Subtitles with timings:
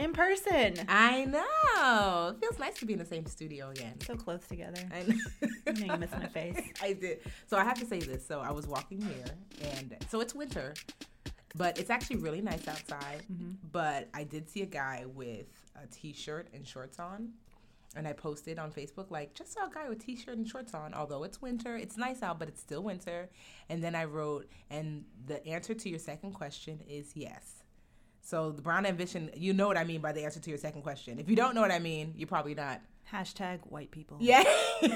[0.00, 0.76] In person.
[0.88, 2.32] I know.
[2.34, 4.00] It feels nice to be in the same studio again.
[4.00, 4.80] So close together.
[4.94, 5.16] I know.
[5.74, 6.58] You miss my face.
[6.82, 7.20] I did.
[7.48, 8.26] So I have to say this.
[8.26, 9.26] So I was walking here,
[9.74, 10.72] and so it's winter,
[11.54, 13.24] but it's actually really nice outside.
[13.30, 13.50] Mm-hmm.
[13.72, 17.32] But I did see a guy with a t-shirt and shorts on,
[17.94, 20.94] and I posted on Facebook like just saw a guy with t-shirt and shorts on.
[20.94, 23.28] Although it's winter, it's nice out, but it's still winter.
[23.68, 27.59] And then I wrote, and the answer to your second question is yes.
[28.22, 30.82] So the brown ambition, you know what I mean by the answer to your second
[30.82, 31.18] question.
[31.18, 32.80] If you don't know what I mean, you're probably not.
[33.12, 34.18] Hashtag white people.
[34.20, 34.44] Yeah.
[34.82, 34.94] yes.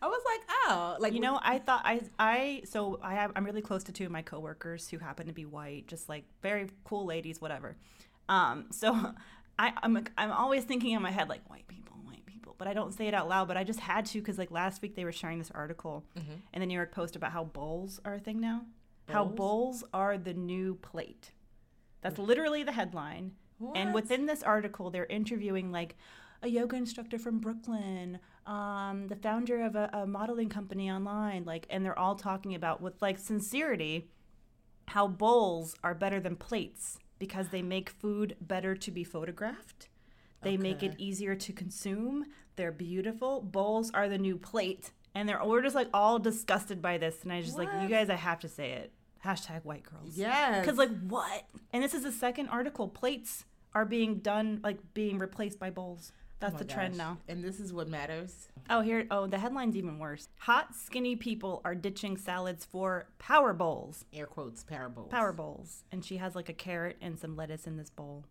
[0.00, 3.44] I was like, oh, like You know, I thought I I so I have I'm
[3.44, 6.68] really close to two of my coworkers who happen to be white, just like very
[6.84, 7.76] cool ladies, whatever.
[8.28, 8.94] Um, so
[9.58, 12.72] I I'm I'm always thinking in my head like white people, white people, but I
[12.72, 13.48] don't say it out loud.
[13.48, 16.04] But I just had to because like last week they were sharing this article
[16.54, 18.62] in the New York Post about how bowls are a thing now.
[19.08, 19.84] How Bowls?
[19.92, 21.32] are the new plate.
[22.00, 23.32] That's literally the headline.
[23.76, 25.96] And within this article, they're interviewing like
[26.42, 31.66] a yoga instructor from Brooklyn, um, the founder of a, a modeling company online, like,
[31.70, 34.08] and they're all talking about with like sincerity
[34.88, 39.88] how bowls are better than plates because they make food better to be photographed.
[40.42, 42.24] They make it easier to consume.
[42.56, 43.40] They're beautiful.
[43.40, 47.22] Bowls are the new plate, and they're we're just like all disgusted by this.
[47.22, 48.92] And I just like you guys, I have to say it.
[49.24, 50.16] Hashtag white girls.
[50.16, 50.58] Yeah.
[50.58, 51.44] Because, like, what?
[51.72, 52.88] And this is the second article.
[52.88, 56.10] Plates are being done, like, being replaced by bowls.
[56.40, 57.18] That's Oh the my trend now.
[57.28, 58.48] And this is what matters.
[58.68, 59.06] Oh, here.
[59.12, 60.28] Oh, the headline's even worse.
[60.38, 64.04] Hot, skinny people are ditching salads for power bowls.
[64.12, 65.12] Air quotes, parables.
[65.12, 65.84] Power bowls.
[65.92, 68.24] And she has, like, a carrot and some lettuce in this bowl.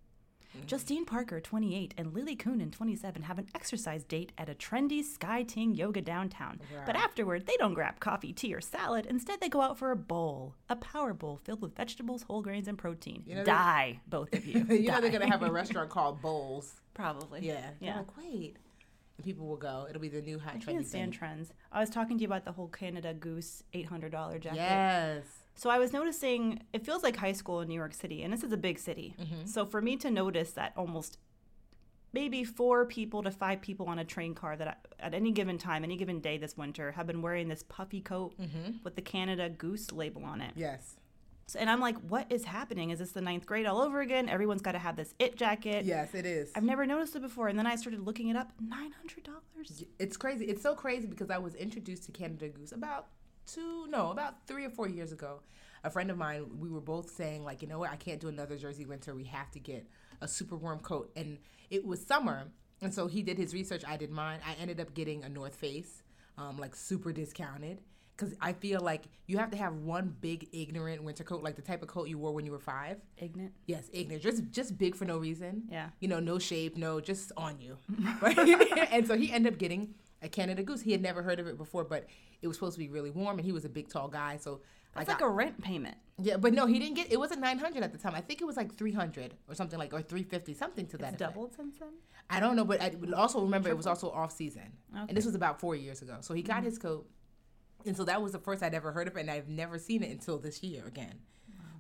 [0.56, 0.68] Mm-hmm.
[0.68, 5.44] Justine Parker, 28, and Lily Coonan, 27, have an exercise date at a trendy Sky
[5.44, 6.60] Ting yoga downtown.
[6.86, 9.06] But afterward, they don't grab coffee, tea, or salad.
[9.06, 12.68] Instead, they go out for a bowl, a power bowl filled with vegetables, whole grains,
[12.68, 13.24] and protein.
[13.26, 14.66] You know, Die, both of you.
[14.70, 15.18] you know they're Die.
[15.20, 16.74] gonna have a restaurant called Bowls.
[16.94, 17.40] Probably.
[17.48, 17.70] Yeah.
[17.80, 17.98] Yeah.
[17.98, 18.58] Like, wait.
[19.18, 19.86] And people will go.
[19.90, 21.20] It'll be the new hot trendy can't stand thing.
[21.20, 21.54] trends.
[21.72, 24.56] I was talking to you about the whole Canada Goose $800 jacket.
[24.58, 25.24] Yes.
[25.62, 28.42] So I was noticing it feels like high school in New York City, and this
[28.44, 29.14] is a big city.
[29.22, 29.46] Mm-hmm.
[29.46, 31.20] So for me to notice that almost
[32.14, 34.68] maybe four people to five people on a train car that
[35.00, 38.02] I- at any given time, any given day this winter, have been wearing this puffy
[38.02, 38.78] coat Mm-hmm.
[38.84, 40.54] with the Canada Goose label on it.
[40.56, 40.96] Yes.
[41.46, 42.90] So, and I'm like, what is happening?
[42.90, 44.30] Is this the ninth grade all over again?
[44.30, 45.86] Everyone's got to have this it jacket.
[45.86, 46.50] Yes, it is.
[46.56, 48.52] I've never noticed it before, and then I started looking it up.
[48.60, 49.84] Nine hundred dollars.
[50.00, 50.46] It's crazy.
[50.46, 53.10] It's so crazy because I was introduced to Canada Goose about
[53.54, 55.42] two, no, about three or four years ago.
[55.84, 58.28] A friend of mine, we were both saying like, you know what, I can't do
[58.28, 59.16] another Jersey winter.
[59.16, 59.88] We have to get
[60.22, 61.40] a super warm coat, and
[61.70, 62.48] it was summer,
[62.82, 63.84] and so he did his research.
[63.88, 64.40] I did mine.
[64.46, 66.04] I ended up getting a North Face,
[66.38, 67.80] um, like super discounted.
[68.16, 71.64] Because I feel like you have to have one big ignorant winter coat, like the
[71.64, 72.98] type of coat you wore when you were five.
[73.18, 73.54] Ignorant.
[73.66, 75.64] Yes, ignorant, just just big for no reason.
[75.72, 75.90] Yeah.
[76.00, 77.78] you know, no shape, no, just on you.
[78.22, 78.38] Right?
[78.92, 80.82] and so he ended up getting a Canada Goose.
[80.82, 82.06] He had never heard of it before, but
[82.42, 84.38] it was supposed to be really warm, and he was a big, tall guy.
[84.38, 84.62] So
[84.94, 85.96] That's I like a rent payment.
[86.20, 87.12] yeah, but no, he didn't get.
[87.12, 88.14] It wasn't nine hundred at the time.
[88.16, 90.98] I think it was like three hundred or something like, or three fifty, something to
[90.98, 91.14] that.
[91.14, 91.34] It's effect.
[91.36, 91.94] doubled since then.
[92.30, 95.06] I don't know, but I also remember it was also off season, Okay.
[95.10, 96.18] and this was about four years ago.
[96.22, 96.66] So he got mm-hmm.
[96.66, 97.10] his coat,
[97.86, 100.04] and so that was the first I'd ever heard of it, and I've never seen
[100.04, 101.16] it until this year again.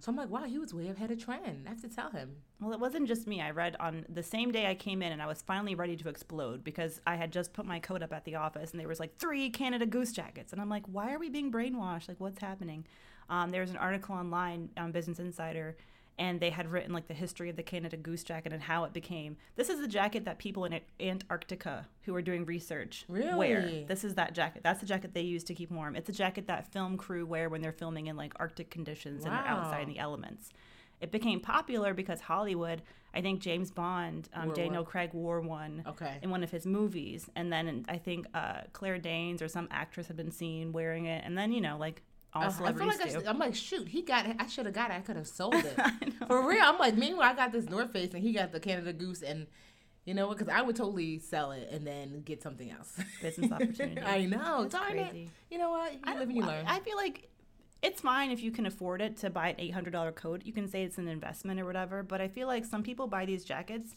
[0.01, 1.65] So I'm like, wow, he was way ahead of trend.
[1.67, 2.37] I have to tell him.
[2.59, 3.39] Well, it wasn't just me.
[3.39, 6.09] I read on the same day I came in and I was finally ready to
[6.09, 8.99] explode because I had just put my coat up at the office and there was
[8.99, 10.53] like three Canada Goose jackets.
[10.53, 12.07] And I'm like, why are we being brainwashed?
[12.07, 12.85] Like, what's happening?
[13.29, 15.77] Um, there was an article online on Business Insider
[16.19, 18.93] and they had written like the history of the Canada Goose jacket and how it
[18.93, 19.37] became.
[19.55, 23.37] This is the jacket that people in Antarctica who are doing research wear.
[23.37, 23.85] Really?
[23.87, 24.61] This is that jacket.
[24.63, 25.95] That's the jacket they use to keep warm.
[25.95, 29.33] It's a jacket that film crew wear when they're filming in like Arctic conditions and
[29.33, 30.49] they're outside in the elements.
[30.99, 32.83] It became popular because Hollywood,
[33.15, 34.85] I think James Bond, um, Daniel one.
[34.85, 36.19] Craig wore one Okay.
[36.21, 40.05] in one of his movies, and then I think uh, Claire Danes or some actress
[40.07, 42.87] had been seen wearing it, and then you know like all Uh, I feel celebrities
[42.99, 43.19] like I do.
[43.19, 44.35] should, I'm like, shoot, he got it.
[44.39, 44.95] I should have got it.
[44.95, 45.75] I could have sold it.
[46.27, 46.61] For real.
[46.63, 49.21] I'm like, meanwhile, I got this North Face and he got the Canada Goose.
[49.21, 49.47] And
[50.05, 50.37] you know what?
[50.37, 52.95] Because I would totally sell it and then get something else.
[53.21, 54.01] Business opportunity.
[54.01, 54.61] I know.
[54.63, 55.09] That's Darn it.
[55.09, 55.29] crazy.
[55.49, 55.93] You know what?
[55.93, 56.65] You I live and don't- you learn.
[56.67, 57.27] I feel like
[57.81, 60.41] it's fine if you can afford it to buy an eight hundred dollar coat.
[60.45, 62.03] You can say it's an investment or whatever.
[62.03, 63.95] But I feel like some people buy these jackets,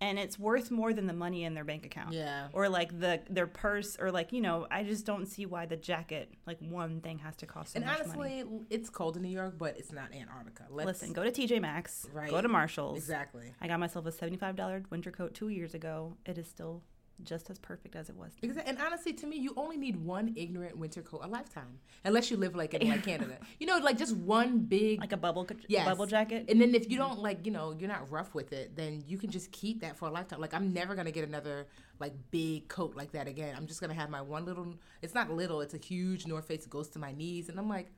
[0.00, 2.12] and it's worth more than the money in their bank account.
[2.12, 2.48] Yeah.
[2.52, 5.76] Or like the their purse, or like you know, I just don't see why the
[5.76, 8.60] jacket, like one thing, has to cost so and much honestly, money.
[8.70, 10.64] it's cold in New York, but it's not Antarctica.
[10.70, 12.30] Let's, Listen, go to TJ Maxx, Right.
[12.30, 12.98] go to Marshalls.
[12.98, 13.52] Exactly.
[13.60, 16.16] I got myself a seventy-five dollar winter coat two years ago.
[16.26, 16.82] It is still
[17.22, 18.32] just as perfect as it was.
[18.40, 18.58] then.
[18.66, 22.36] And honestly, to me, you only need one ignorant winter coat a lifetime, unless you
[22.36, 23.38] live like in like Canada.
[23.58, 25.86] You know, like just one big Like a bubble, Yes.
[25.86, 26.46] bubble jacket.
[26.48, 29.18] And then if you don't like, you know, you're not rough with it, then you
[29.18, 30.40] can just keep that for a lifetime.
[30.40, 31.66] Like I'm never gonna get another
[31.98, 33.54] like big coat like that again.
[33.56, 34.74] I'm just gonna have my one little.
[35.02, 35.60] It's not little.
[35.60, 36.64] It's a huge North Face.
[36.64, 37.90] It goes to my knees, and I'm like,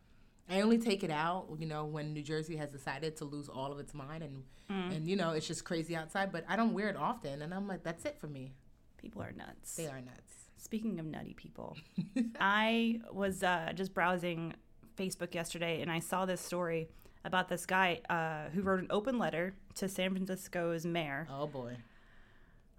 [0.51, 3.71] I only take it out, you know, when New Jersey has decided to lose all
[3.71, 4.97] of its mind, and mm.
[4.97, 6.33] and you know it's just crazy outside.
[6.33, 8.55] But I don't wear it often, and I'm like, that's it for me.
[8.99, 9.77] People are nuts.
[9.77, 10.35] They are nuts.
[10.57, 11.77] Speaking of nutty people,
[12.41, 14.55] I was uh, just browsing
[14.97, 16.89] Facebook yesterday and I saw this story
[17.25, 21.29] about this guy uh, who wrote an open letter to San Francisco's mayor.
[21.31, 21.77] Oh boy.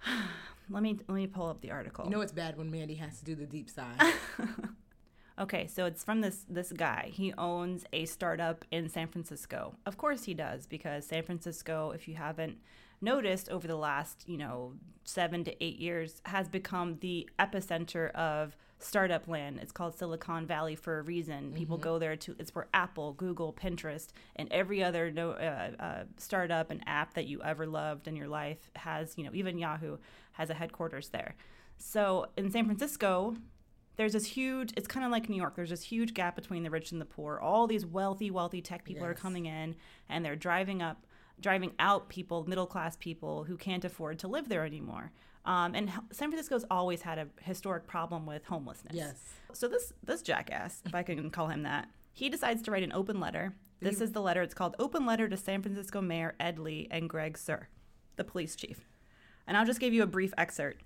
[0.71, 2.05] Let me let me pull up the article.
[2.05, 3.95] You know it's bad when Mandy has to do the deep sigh.
[5.39, 7.11] Okay, so it's from this this guy.
[7.13, 9.75] He owns a startup in San Francisco.
[9.85, 12.57] Of course he does because San Francisco, if you haven't
[13.01, 14.73] noticed over the last, you know,
[15.03, 19.59] 7 to 8 years has become the epicenter of startup land.
[19.61, 21.53] It's called Silicon Valley for a reason.
[21.53, 26.03] People go there to it's where Apple, Google, Pinterest, and every other no, uh, uh,
[26.17, 29.97] startup and app that you ever loved in your life has, you know, even Yahoo
[30.33, 31.35] has a headquarters there.
[31.77, 33.35] So, in San Francisco,
[33.99, 36.69] there's this huge it's kind of like new york there's this huge gap between the
[36.69, 39.75] rich and the poor all these wealthy wealthy tech people are coming in
[40.07, 41.05] and they're driving up
[41.41, 45.11] driving out people middle class people who can't afford to live there anymore
[45.45, 49.33] um, and san francisco's always had a historic problem with homelessness yes.
[49.53, 52.93] so this this jackass, if I can call him that, he decides to write an
[52.93, 53.53] open letter.
[53.79, 54.41] This is the letter.
[54.41, 57.67] It's called "Open Letter to San Francisco Mayor Ed Lee and Greg Suhr,
[58.17, 58.85] the police chief."
[59.47, 60.81] And I'll just give you a brief excerpt.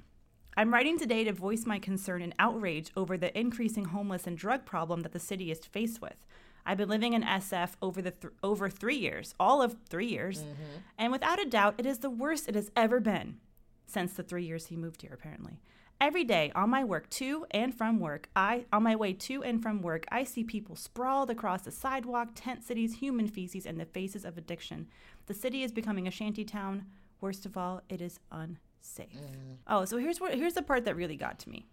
[0.55, 4.65] I'm writing today to voice my concern and outrage over the increasing homeless and drug
[4.65, 6.25] problem that the city is faced with.
[6.65, 10.39] I've been living in SF over the th- over three years, all of three years,
[10.39, 10.77] mm-hmm.
[10.97, 13.37] and without a doubt, it is the worst it has ever been
[13.85, 15.11] since the three years he moved here.
[15.13, 15.59] Apparently,
[15.99, 19.61] every day on my work to and from work, I on my way to and
[19.61, 23.85] from work, I see people sprawled across the sidewalk, tent cities, human feces, and the
[23.85, 24.87] faces of addiction.
[25.25, 26.85] The city is becoming a shanty town.
[27.21, 29.15] Worst of all, it is unsafe.
[29.15, 29.53] Mm-hmm.
[29.67, 31.67] Oh, so here's what here's the part that really got to me.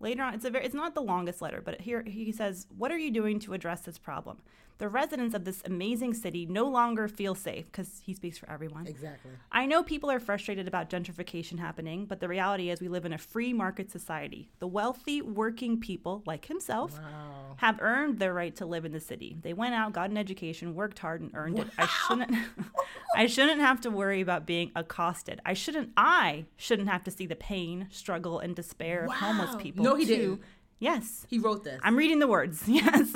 [0.00, 2.92] Later on, it's a very, it's not the longest letter, but here he says, "What
[2.92, 4.38] are you doing to address this problem?
[4.78, 8.86] The residents of this amazing city no longer feel safe because he speaks for everyone.
[8.86, 9.30] Exactly.
[9.50, 13.14] I know people are frustrated about gentrification happening, but the reality is we live in
[13.14, 14.50] a free market society.
[14.58, 17.54] The wealthy, working people, like himself, Wow.
[17.56, 19.38] have earned their right to live in the city.
[19.40, 21.68] They went out, got an education, worked hard, and earned it.
[21.78, 22.36] I shouldn't
[23.16, 25.40] I shouldn't have to worry about being accosted.
[25.46, 29.85] I shouldn't I shouldn't have to see the pain, struggle, and despair of homeless people.
[29.86, 30.16] No, he too.
[30.16, 30.40] didn't.
[30.78, 31.26] Yes.
[31.30, 31.80] He wrote this.
[31.82, 32.62] I'm reading the words.
[32.68, 33.12] Yes.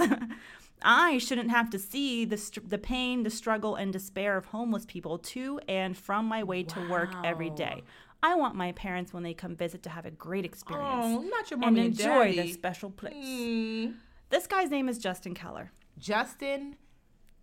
[0.82, 4.86] I shouldn't have to see the, str- the pain, the struggle, and despair of homeless
[4.86, 7.82] people to and from my way to work every day.
[8.22, 11.50] I want my parents, when they come visit, to have a great experience oh, not
[11.50, 12.36] your and mommy and, enjoy daddy.
[12.36, 13.14] this special place.
[13.14, 13.94] Mm,
[14.30, 15.70] This guy's name is Justin Keller.
[15.98, 16.76] Justin,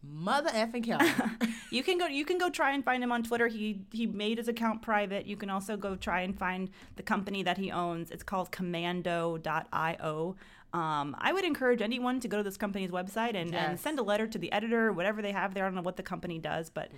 [0.04, 1.10] mother effing Kelly.
[1.72, 2.08] You can go.
[2.08, 3.48] You can go try and find him on Twitter.
[3.48, 5.26] He he made his account private.
[5.26, 8.12] You can also go try and find the company that he owns.
[8.12, 10.36] It's called Commando.io.
[10.74, 14.04] Um, I would encourage anyone to go to this company's website and, and send a
[14.04, 15.64] letter to the editor, whatever they have there.
[15.64, 16.92] I don't know what the company does, but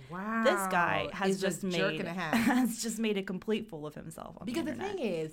[0.44, 2.34] this guy has just made and a half.
[2.34, 4.36] has just made a complete fool of himself.
[4.40, 5.32] On Because the, the thing is,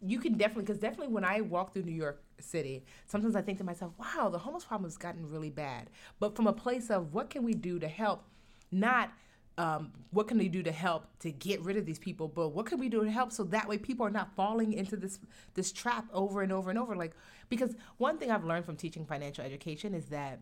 [0.00, 3.58] you can definitely, because definitely when I walk through New York City, sometimes I think
[3.58, 5.90] to myself, wow, the homeless problem has gotten really bad.
[6.20, 8.24] But from a place of what can we do to help,
[8.70, 9.12] not
[9.58, 12.66] um, what can we do to help to get rid of these people, but what
[12.66, 15.18] can we do to help so that way people are not falling into this
[15.54, 16.94] this trap over and over and over.
[16.94, 17.12] Like
[17.48, 20.38] because one thing I've learned from teaching financial education is that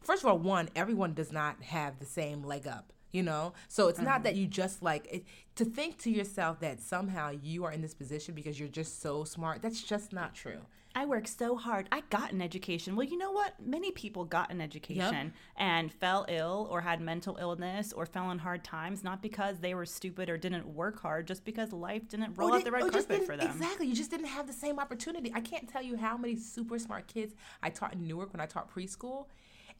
[0.00, 2.94] first of all, one, everyone does not have the same leg up.
[3.12, 4.42] You know, so it's not that mm-hmm.
[4.42, 5.24] you just like it,
[5.56, 9.24] to think to yourself that somehow you are in this position because you're just so
[9.24, 9.60] smart.
[9.60, 10.62] That's just not true.
[10.94, 11.88] I worked so hard.
[11.90, 12.96] I got an education.
[12.96, 13.54] Well, you know what?
[13.64, 18.38] Many people got an education and fell ill or had mental illness or fell in
[18.38, 22.34] hard times, not because they were stupid or didn't work hard, just because life didn't
[22.36, 23.50] oh, roll Or out the red or oh, carpet for them.
[23.50, 23.86] Exactly.
[23.86, 25.32] You just didn't have the same opportunity.
[25.34, 28.46] I can't tell you how many super smart kids I taught in Newark when I
[28.46, 29.26] taught preschool.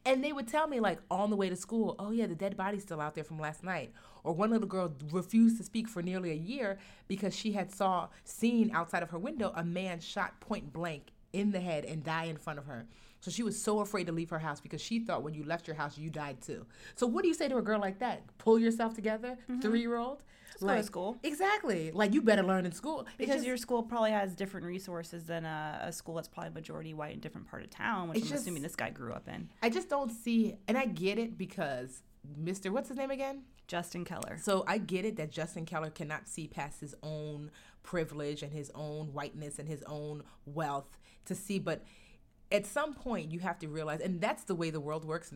[0.05, 2.57] And they would tell me, like, on the way to school, oh, yeah, the dead
[2.57, 3.93] body's still out there from last night.
[4.23, 8.09] Or one little girl refused to speak for nearly a year because she had saw
[8.23, 12.25] seen outside of her window a man shot point blank in the head and die
[12.25, 12.85] in front of her.
[13.21, 15.67] So she was so afraid to leave her house because she thought when you left
[15.67, 16.65] your house, you died too.
[16.95, 18.23] So what do you say to a girl like that?
[18.37, 19.61] Pull yourself together, mm-hmm.
[19.61, 20.23] three year old?
[20.63, 21.17] Go to school.
[21.23, 21.91] Exactly.
[21.91, 23.05] Like you better learn in school.
[23.17, 26.93] Because just- your school probably has different resources than a, a school that's probably majority
[26.93, 29.27] white in a different part of town, which I'm just- assuming this guy grew up
[29.27, 29.49] in.
[29.61, 32.03] I just don't see, and I get it because
[32.41, 32.69] Mr.
[32.71, 33.43] What's his name again?
[33.67, 34.37] Justin Keller.
[34.41, 37.49] So I get it that Justin Keller cannot see past his own
[37.81, 41.83] privilege and his own whiteness and his own wealth to see, but
[42.51, 45.31] at some point you have to realize, and that's the way the world works.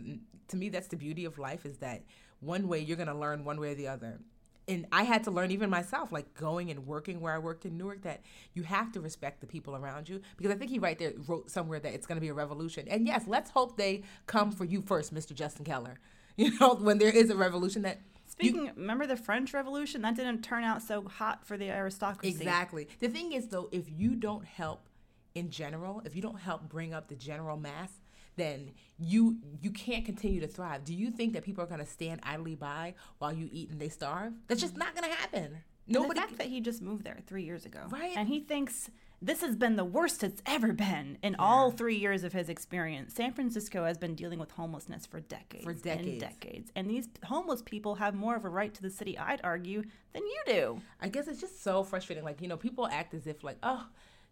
[0.49, 2.03] To me, that's the beauty of life is that
[2.39, 4.19] one way you're going to learn one way or the other.
[4.67, 7.77] And I had to learn even myself, like going and working where I worked in
[7.77, 8.21] Newark, that
[8.53, 10.21] you have to respect the people around you.
[10.35, 12.85] Because I think he right there wrote somewhere that it's going to be a revolution.
[12.89, 15.33] And yes, let's hope they come for you first, Mr.
[15.33, 15.99] Justin Keller.
[16.39, 17.97] You know, when there is a revolution that
[18.39, 20.03] you- Speaking, remember the French Revolution?
[20.03, 22.29] That didn't turn out so hot for the aristocracy.
[22.29, 22.87] Exactly.
[22.99, 24.87] The thing is, though, if you don't help
[25.33, 27.89] in general, if you don't help bring up the general mass,
[28.37, 30.85] then you you can't continue to thrive.
[30.85, 33.79] Do you think that people are going to stand idly by while you eat and
[33.79, 34.33] they starve?
[34.47, 35.57] That's just not going to happen.
[35.89, 36.09] Nobody.
[36.09, 36.19] Nobody.
[36.19, 38.13] The fact that he just moved there three years ago, Right.
[38.17, 38.89] And he thinks
[39.21, 43.13] this has been the worst it's ever been in all three years of his experience.
[43.15, 46.07] San Francisco has been dealing with homelessness for decades, For decades.
[46.07, 49.41] and decades, and these homeless people have more of a right to the city, I'd
[49.43, 50.81] argue, than you do.
[51.01, 52.23] I guess it's just so frustrating.
[52.25, 53.87] Like, you know, people act as if, like, oh,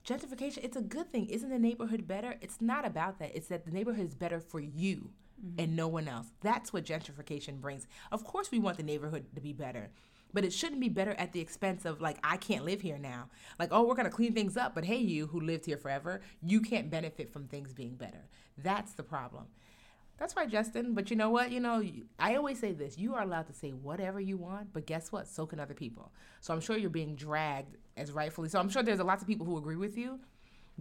[0.05, 1.27] gentrification, it's a good thing.
[1.27, 2.35] Isn't the neighborhood better?
[2.41, 3.35] It's not about that.
[3.35, 5.11] It's that the neighborhood is better for you
[5.43, 5.59] mm-hmm.
[5.59, 6.27] and no one else.
[6.41, 7.87] That's what gentrification brings.
[8.11, 9.89] Of course, we want the neighborhood to be better.
[10.33, 13.29] But it shouldn't be better at the expense of like I can't live here now.
[13.57, 16.59] Like oh we're gonna clean things up, but hey you who lived here forever, you
[16.59, 18.27] can't benefit from things being better.
[18.57, 19.45] That's the problem.
[20.17, 20.93] That's right, Justin.
[20.93, 21.51] But you know what?
[21.51, 21.83] You know,
[22.19, 25.27] I always say this: you are allowed to say whatever you want, but guess what?
[25.27, 26.11] So can other people.
[26.41, 28.49] So I'm sure you're being dragged as rightfully.
[28.49, 30.19] So I'm sure there's a lots of people who agree with you.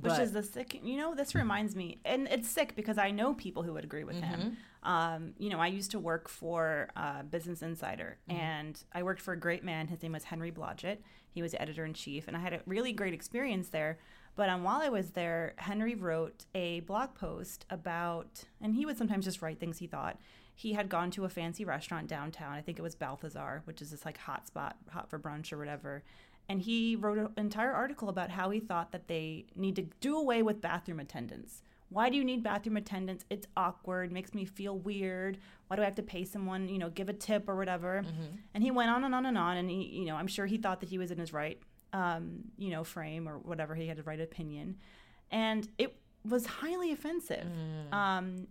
[0.00, 3.32] Which is the sick, you know, this reminds me, and it's sick because I know
[3.32, 4.56] people who would agree with him.
[4.82, 9.32] Um, you know, I used to work for uh, Business Insider, and I worked for
[9.32, 9.86] a great man.
[9.86, 10.98] His name was Henry Blodget.
[11.30, 13.98] He was editor in chief, and I had a really great experience there.
[14.36, 18.98] But um, while I was there, Henry wrote a blog post about, and he would
[18.98, 20.18] sometimes just write things he thought.
[20.56, 22.52] He had gone to a fancy restaurant downtown.
[22.52, 25.58] I think it was Balthazar, which is this like hot spot, hot for brunch or
[25.58, 26.02] whatever
[26.48, 30.16] and he wrote an entire article about how he thought that they need to do
[30.16, 31.62] away with bathroom attendants.
[31.88, 33.24] Why do you need bathroom attendants?
[33.30, 35.38] It's awkward, makes me feel weird.
[35.68, 38.04] Why do I have to pay someone, you know, give a tip or whatever?
[38.52, 39.56] And he went on and on and on.
[39.56, 41.58] And he, you know, I'm sure he thought that he was in his right,
[41.94, 43.74] um, you know, frame or whatever.
[43.74, 44.76] He had a right opinion,
[45.30, 45.96] and it
[46.28, 47.46] was highly offensive.
[47.92, 48.48] Um,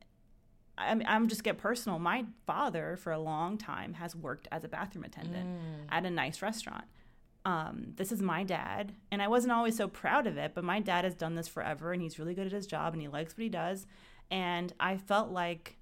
[0.75, 1.99] I mean, I'm just get personal.
[1.99, 5.47] My father, for a long time, has worked as a bathroom attendant
[5.89, 6.85] at a nice restaurant.
[7.45, 10.79] Um, this is my dad, and I wasn't always so proud of it, but my
[10.79, 13.33] dad has done this forever, and he's really good at his job, and he likes
[13.33, 13.85] what he does.
[14.31, 15.77] And I felt like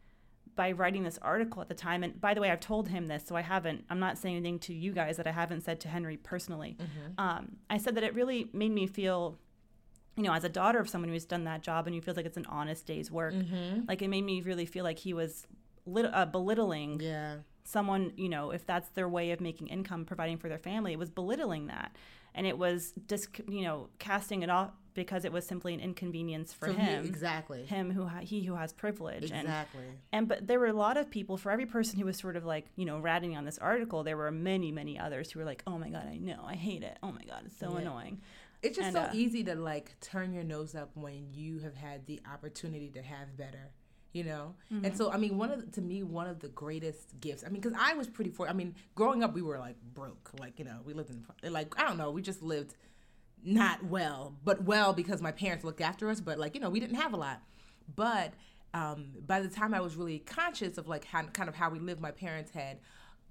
[0.55, 3.23] by writing this article at the time, and by the way, I've told him this,
[3.25, 3.85] so I haven't.
[3.89, 6.77] I'm not saying anything to you guys that I haven't said to Henry personally.
[7.17, 9.37] Um, I said that it really made me feel
[10.17, 12.25] you know, as a daughter of someone who's done that job and who feels like
[12.25, 13.33] it's an honest day's work,
[13.87, 15.47] like it made me really feel like he was
[15.85, 20.37] lit- uh, belittling yeah, someone, you know, if that's their way of making income, providing
[20.37, 21.95] for their family, it was belittling that.
[22.33, 26.51] And it was just, you know, casting it off because it was simply an inconvenience
[26.53, 27.05] for him.
[27.05, 27.63] exactly.
[27.65, 29.31] Him who ha- he who has privilege.
[29.31, 29.83] And exactly.
[30.11, 32.43] and but there were a lot of people for every person who was sort of
[32.45, 35.63] like you know ratting on this article there were many many others who were like
[35.65, 37.79] oh my god i know i hate it oh my god it's so Yeah.
[37.81, 38.21] annoying
[38.61, 41.75] It's just And, so uh, easy to like turn your nose up when you have
[41.75, 43.71] had the opportunity to have better,
[44.13, 44.55] you know.
[44.71, 44.85] Mm-hmm.
[44.85, 47.43] And so, I mean, one of the, to me, one of the greatest gifts.
[47.45, 48.47] I mean, because I was pretty for.
[48.47, 50.31] I mean, growing up, we were like broke.
[50.39, 52.75] Like you know, we lived in like I don't know, we just lived
[53.43, 56.21] not well, but well because my parents looked after us.
[56.21, 57.41] But like you know, we didn't have a lot.
[57.95, 58.33] But
[58.73, 61.79] um, by the time I was really conscious of like how, kind of how we
[61.79, 62.79] lived, my parents had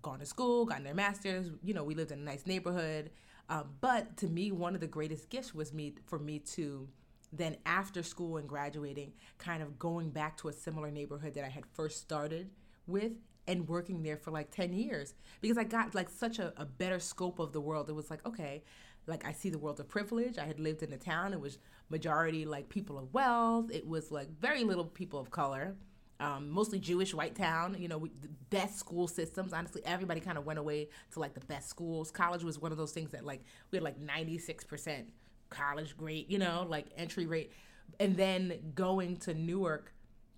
[0.03, 1.51] gone to school, gotten their masters.
[1.63, 3.11] You know, we lived in a nice neighborhood.
[3.49, 6.89] Um, but to me, one of the greatest gifts was me for me to
[7.33, 11.49] then after school and graduating, kind of going back to a similar neighborhood that I
[11.49, 12.51] had first started
[12.87, 13.13] with
[13.47, 16.99] and working there for like 10 years because I got like such a, a better
[16.99, 17.89] scope of the world.
[17.89, 18.63] It was like, okay,
[19.07, 20.39] like I see the world of privilege.
[20.39, 21.59] I had lived in a town, it was
[21.89, 25.77] majority like people of wealth, it was like very little people of color.
[26.21, 29.55] Um, mostly Jewish white town, you know, we, the best school systems.
[29.55, 32.11] Honestly, everybody kind of went away to like the best schools.
[32.11, 35.07] College was one of those things that like we had like 96%
[35.50, 37.52] college grade, you know, like entry rate.
[37.99, 39.92] And then going to Newark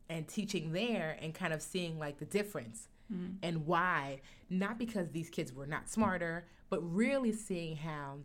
[0.09, 3.35] and teaching there and kind of seeing like the difference mm.
[3.43, 4.21] and why.
[4.51, 8.19] Not because these kids were not smarter, but really seeing how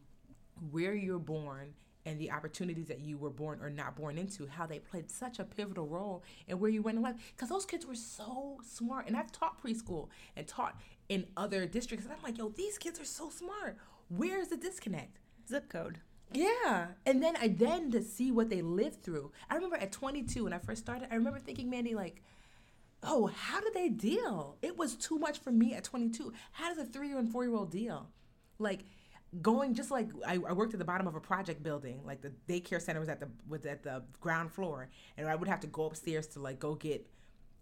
[0.71, 1.73] where you're born
[2.07, 5.39] and the opportunities that you were born or not born into, how they played such
[5.39, 7.15] a pivotal role in where you went in life.
[7.35, 9.07] Because those kids were so smart.
[9.07, 10.79] And I've taught preschool and taught
[11.09, 12.05] in other districts.
[12.05, 13.77] And I'm like, yo, these kids are so smart.
[14.07, 15.19] Where's the disconnect?
[15.49, 15.99] Zip code.
[16.33, 16.87] Yeah.
[17.05, 19.31] And then I then to see what they lived through.
[19.49, 22.21] I remember at 22 when I first started, I remember thinking, Mandy, like,
[23.03, 24.57] oh, how do they deal?
[24.61, 26.33] It was too much for me at 22.
[26.51, 28.09] How does a three year and four year old deal?
[28.59, 28.81] Like,
[29.41, 32.31] going just like I, I, worked at the bottom of a project building like the
[32.47, 35.67] daycare center was at the was at the ground floor and i would have to
[35.67, 37.05] go upstairs to like go get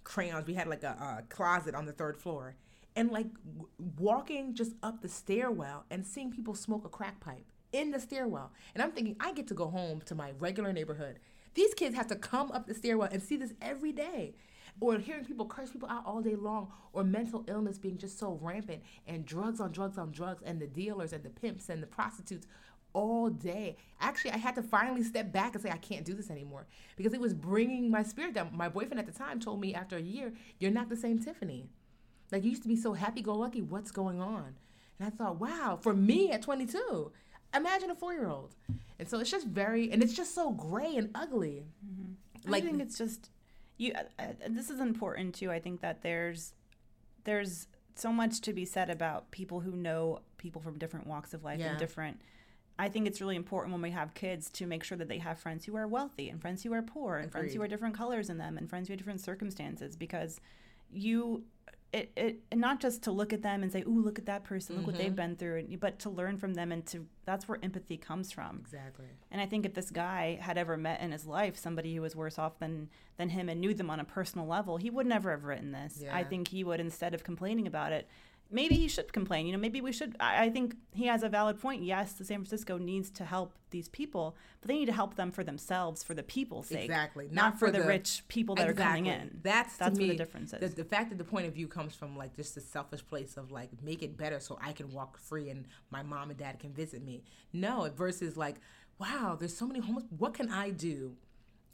[0.03, 2.55] crayons we had like a, a closet on the third floor
[2.95, 3.67] and like w-
[3.97, 8.51] walking just up the stairwell and seeing people smoke a crack pipe in the stairwell
[8.73, 11.19] and i'm thinking i get to go home to my regular neighborhood
[11.53, 14.33] these kids have to come up the stairwell and see this every day
[14.79, 18.37] or hearing people curse people out all day long, or mental illness being just so
[18.41, 21.87] rampant, and drugs on drugs on drugs, and the dealers and the pimps and the
[21.87, 22.45] prostitutes
[22.93, 23.77] all day.
[23.99, 26.65] Actually, I had to finally step back and say, I can't do this anymore
[26.95, 28.49] because it was bringing my spirit down.
[28.53, 31.67] My boyfriend at the time told me after a year, You're not the same Tiffany.
[32.31, 33.61] Like, you used to be so happy go lucky.
[33.61, 34.55] What's going on?
[34.97, 37.11] And I thought, wow, for me at 22,
[37.57, 38.55] imagine a four year old.
[38.97, 41.65] And so it's just very, and it's just so gray and ugly.
[41.85, 42.51] Mm-hmm.
[42.51, 43.29] Like, I think it's just
[43.77, 46.53] you uh, uh, this is important too i think that there's
[47.23, 51.43] there's so much to be said about people who know people from different walks of
[51.43, 51.71] life yeah.
[51.71, 52.21] and different
[52.79, 55.39] i think it's really important when we have kids to make sure that they have
[55.39, 57.39] friends who are wealthy and friends who are poor and Agreed.
[57.39, 60.39] friends who are different colors in them and friends who have different circumstances because
[60.91, 61.43] you
[61.93, 64.43] it, it and not just to look at them and say, "Ooh, look at that
[64.43, 64.91] person, look mm-hmm.
[64.91, 65.15] what they've mm-hmm.
[65.15, 68.59] been through," but to learn from them and to that's where empathy comes from.
[68.61, 69.05] Exactly.
[69.31, 72.15] And I think if this guy had ever met in his life somebody who was
[72.15, 75.31] worse off than than him and knew them on a personal level, he would never
[75.31, 75.99] have written this.
[76.01, 76.15] Yeah.
[76.15, 78.07] I think he would instead of complaining about it,
[78.51, 79.45] maybe he should complain.
[79.45, 80.15] You know, maybe we should.
[80.19, 81.83] I, I, think he has a valid point.
[81.83, 85.31] Yes, the San Francisco needs to help these people, but they need to help them
[85.31, 86.85] for themselves, for the people's sake.
[86.85, 87.27] Exactly.
[87.31, 88.83] Not, not for, the, the, rich people that exactly.
[88.83, 89.39] are coming in.
[89.43, 90.59] That's that's me, where the difference is.
[90.59, 93.37] The, the, fact that the point of view comes from like just a selfish place
[93.37, 96.59] of like make it better so I can walk free and my mom and dad
[96.59, 97.23] can visit me.
[97.53, 98.57] No, versus like,
[98.99, 100.05] wow, there's so many homeless.
[100.17, 101.15] What can I do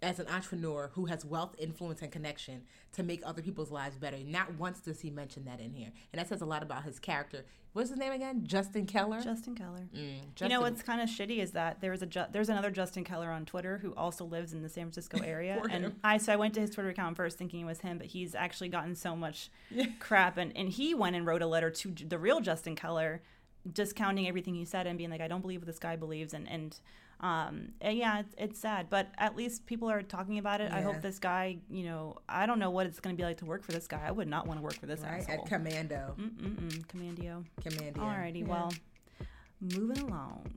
[0.01, 4.17] as an entrepreneur who has wealth, influence, and connection to make other people's lives better.
[4.25, 6.99] Not once does he mention that in here, and that says a lot about his
[6.99, 7.45] character.
[7.73, 8.41] What's his name again?
[8.45, 9.21] Justin Keller.
[9.21, 9.87] Justin Keller.
[9.95, 10.49] Mm, Justin.
[10.49, 13.29] You know what's kind of shitty is that there's a Ju- there's another Justin Keller
[13.29, 16.53] on Twitter who also lives in the San Francisco area, and I so I went
[16.55, 19.49] to his Twitter account first thinking it was him, but he's actually gotten so much
[19.99, 23.21] crap, and and he went and wrote a letter to the real Justin Keller
[23.71, 26.49] discounting everything he said and being like, I don't believe what this guy believes, and
[26.49, 26.77] and
[27.21, 30.71] um, and yeah, it's, it's sad, but at least people are talking about it.
[30.71, 30.77] Yeah.
[30.77, 33.37] I hope this guy, you know, I don't know what it's going to be like
[33.37, 34.01] to work for this guy.
[34.03, 35.19] I would not want to work for this right?
[35.19, 35.43] asshole.
[35.43, 36.15] At Commando.
[36.19, 36.85] Mm-mm-mm.
[36.87, 37.45] Commandio.
[37.63, 37.97] Commandio.
[37.97, 38.47] Alrighty, yeah.
[38.47, 38.73] well,
[39.59, 40.49] moving along.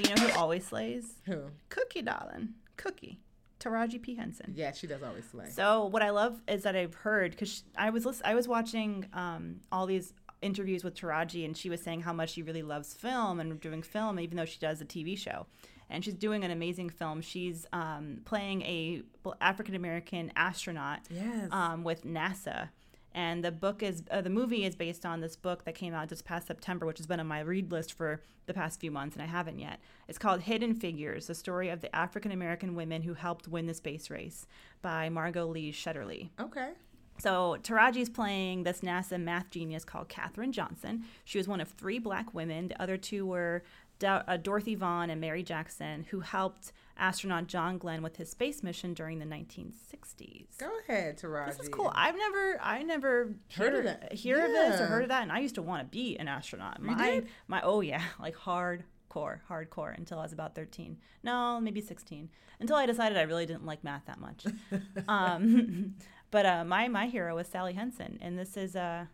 [0.00, 1.14] you know who always slays?
[1.26, 1.42] Who?
[1.68, 2.54] Cookie, darling.
[2.76, 3.20] Cookie.
[3.62, 4.52] Taraji P Henson.
[4.56, 5.48] Yeah, she does always slay.
[5.50, 9.06] So what I love is that I've heard because I was listen, I was watching
[9.12, 12.92] um, all these interviews with Taraji, and she was saying how much she really loves
[12.92, 15.46] film and doing film, even though she does a TV show.
[15.88, 17.20] And she's doing an amazing film.
[17.20, 19.02] She's um, playing a
[19.40, 21.48] African American astronaut yes.
[21.52, 22.70] um, with NASA
[23.14, 26.08] and the book is uh, the movie is based on this book that came out
[26.08, 29.16] just past September, which has been on my read list for the past few months,
[29.16, 29.80] and I haven't yet.
[30.08, 33.74] It's called Hidden Figures: The Story of the African American Women Who Helped Win the
[33.74, 34.46] Space Race
[34.80, 36.30] by Margot Lee Shetterly.
[36.40, 36.70] Okay.
[37.18, 41.04] So Taraji's playing this NASA math genius called Katherine Johnson.
[41.24, 42.68] She was one of three black women.
[42.68, 43.62] The other two were
[44.02, 48.94] uh, Dorothy Vaughan and Mary Jackson, who helped astronaut John Glenn with his space mission
[48.94, 50.58] during the 1960s.
[50.58, 51.46] Go ahead, Taraji.
[51.46, 51.92] This is cool.
[51.94, 54.12] I've never, I never heard, of that.
[54.12, 54.44] Hear yeah.
[54.44, 56.78] of this or heard of that, and I used to want to be an astronaut.
[56.80, 57.28] You my, did?
[57.48, 60.98] my, oh yeah, like hardcore, hardcore until I was about 13.
[61.22, 62.28] No, maybe 16.
[62.60, 64.44] Until I decided I really didn't like math that much.
[65.08, 65.94] um,
[66.30, 69.06] but uh, my my hero was Sally Henson, and this is uh,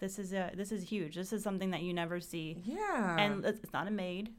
[0.00, 1.14] This is a this is huge.
[1.14, 2.58] This is something that you never see.
[2.64, 3.16] Yeah.
[3.18, 4.30] And it's it's not a maid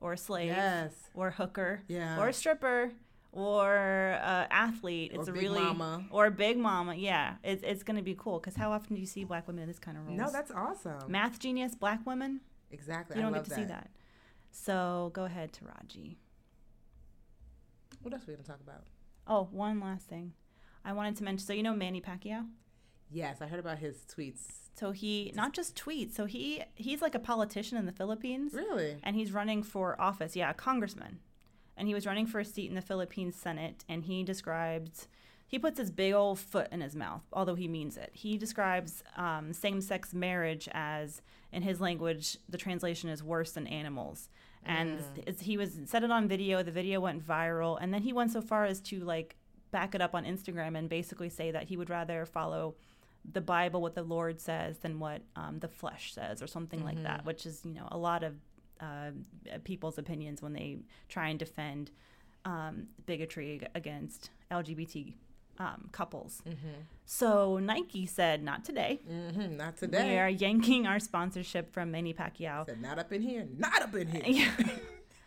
[0.00, 0.92] or a slave yes.
[1.14, 2.18] or a hooker Yeah.
[2.20, 2.92] or a stripper
[3.32, 5.12] or a athlete.
[5.14, 6.06] Or It's a big really mama.
[6.10, 6.94] or a big mama.
[6.94, 9.68] Yeah, it's it's gonna be cool because how often do you see black women in
[9.68, 10.18] this kind of roles?
[10.18, 11.10] No, that's awesome.
[11.10, 12.40] math genius black women.
[12.70, 13.16] exactly.
[13.16, 13.90] You don't get to see that.
[14.50, 16.16] So go ahead, Taraji.
[18.02, 18.84] What else are we gonna talk about?
[19.26, 20.32] Oh, one last thing.
[20.84, 21.46] I wanted to mention.
[21.46, 22.46] So you know Manny Pacquiao.
[23.10, 24.42] Yes, I heard about his tweets.
[24.78, 26.14] So he not just tweets.
[26.14, 28.52] So he he's like a politician in the Philippines.
[28.54, 28.96] Really?
[29.02, 30.36] and he's running for office.
[30.36, 31.18] Yeah, a congressman.
[31.76, 35.08] And he was running for a seat in the Philippines Senate, and he describes
[35.46, 38.10] he puts his big old foot in his mouth, although he means it.
[38.12, 43.66] He describes um, same sex marriage as, in his language, the translation is worse than
[43.66, 44.28] animals.
[44.66, 46.62] And it's- he was said it on video.
[46.62, 49.36] The video went viral, and then he went so far as to like
[49.70, 52.74] back it up on Instagram and basically say that he would rather follow
[53.32, 57.02] the Bible, what the Lord says, than what um, the flesh says, or something like
[57.02, 58.34] that, which is you know a lot of
[58.80, 59.10] uh,
[59.64, 61.90] people's opinions when they try and defend
[62.44, 65.14] um, bigotry against LGBT
[65.58, 66.42] um, couples.
[67.04, 69.00] So Nike said, "Not today.
[69.10, 69.56] Mm-hmm.
[69.56, 70.10] Not today.
[70.12, 73.46] We are yanking our sponsorship from Manny Pacquiao." Said not up in here.
[73.56, 74.50] Not up in here.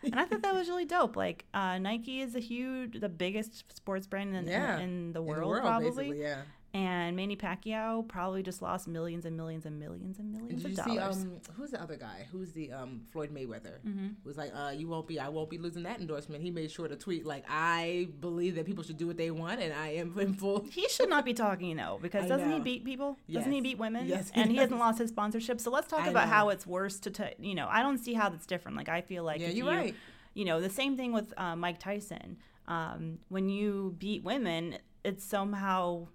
[0.04, 1.16] And I thought that was really dope.
[1.16, 4.78] Like uh, Nike is a huge, the biggest sports brand in, Yeah.
[4.78, 6.20] in, in the In world, the world, probably.
[6.20, 6.42] yeah.
[6.74, 10.78] And Manny Pacquiao probably just lost millions and millions and millions and millions did of
[10.78, 11.18] you see dollars.
[11.18, 12.26] um who's the other guy?
[12.32, 13.80] Who's the um Floyd Mayweather?
[13.86, 14.08] Mm-hmm.
[14.24, 16.42] Was like, uh, you won't be I won't be losing that endorsement.
[16.44, 19.60] He made sure to tweet like I believe that people should do what they want
[19.60, 22.52] and I am in full he should not be talking, you know, because I doesn't
[22.54, 23.18] he beat people?
[23.30, 24.08] Doesn't he beat women?
[24.08, 25.60] Yes, he and he hasn't lost his sponsorship.
[25.60, 26.34] So let's talk I about know.
[26.34, 28.78] how it's worse to, t- you know, I don't see how that's different.
[28.78, 29.96] Like I feel like Yeah, you're you, right.
[30.36, 32.38] you know, the same thing with uh, Mike Tyson.
[32.70, 36.08] Um, when you beat women, it's somehow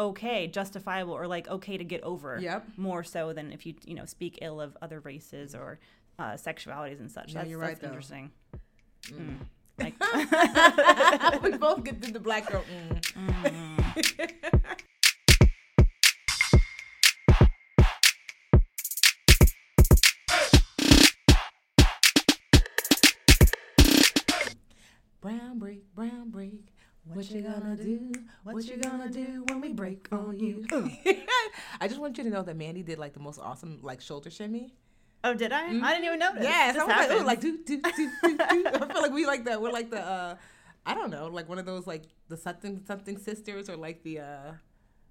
[0.00, 2.38] okay, justifiable, or like okay to get over.
[2.40, 2.70] Yep.
[2.76, 5.78] More so than if you, you know, speak ill of other races or
[6.18, 7.34] uh, sexualities and such.
[7.34, 7.88] No, that's you're that's right, though.
[7.88, 8.30] interesting.
[9.08, 9.36] Mm.
[9.78, 12.64] Like, we both get to the black girl.
[13.14, 13.76] Mm.
[25.20, 26.72] Brown break, brown break.
[27.12, 28.12] What, you gonna do?
[28.44, 30.64] What, you gonna do when we break on you?
[31.80, 34.30] I just want you to know that Mandy did like the most awesome like shoulder
[34.30, 34.74] shimmy.
[35.24, 35.66] oh, did I?
[35.66, 36.42] I didn't even notice.
[36.42, 37.26] Yes, This I was like, oh, happens.
[37.26, 38.36] like do do do do do.
[38.40, 39.60] I feel like we like that.
[39.60, 40.36] we're like the uh,
[40.86, 44.20] I don't know, like one of those like the something something sisters or like the
[44.20, 44.52] uh,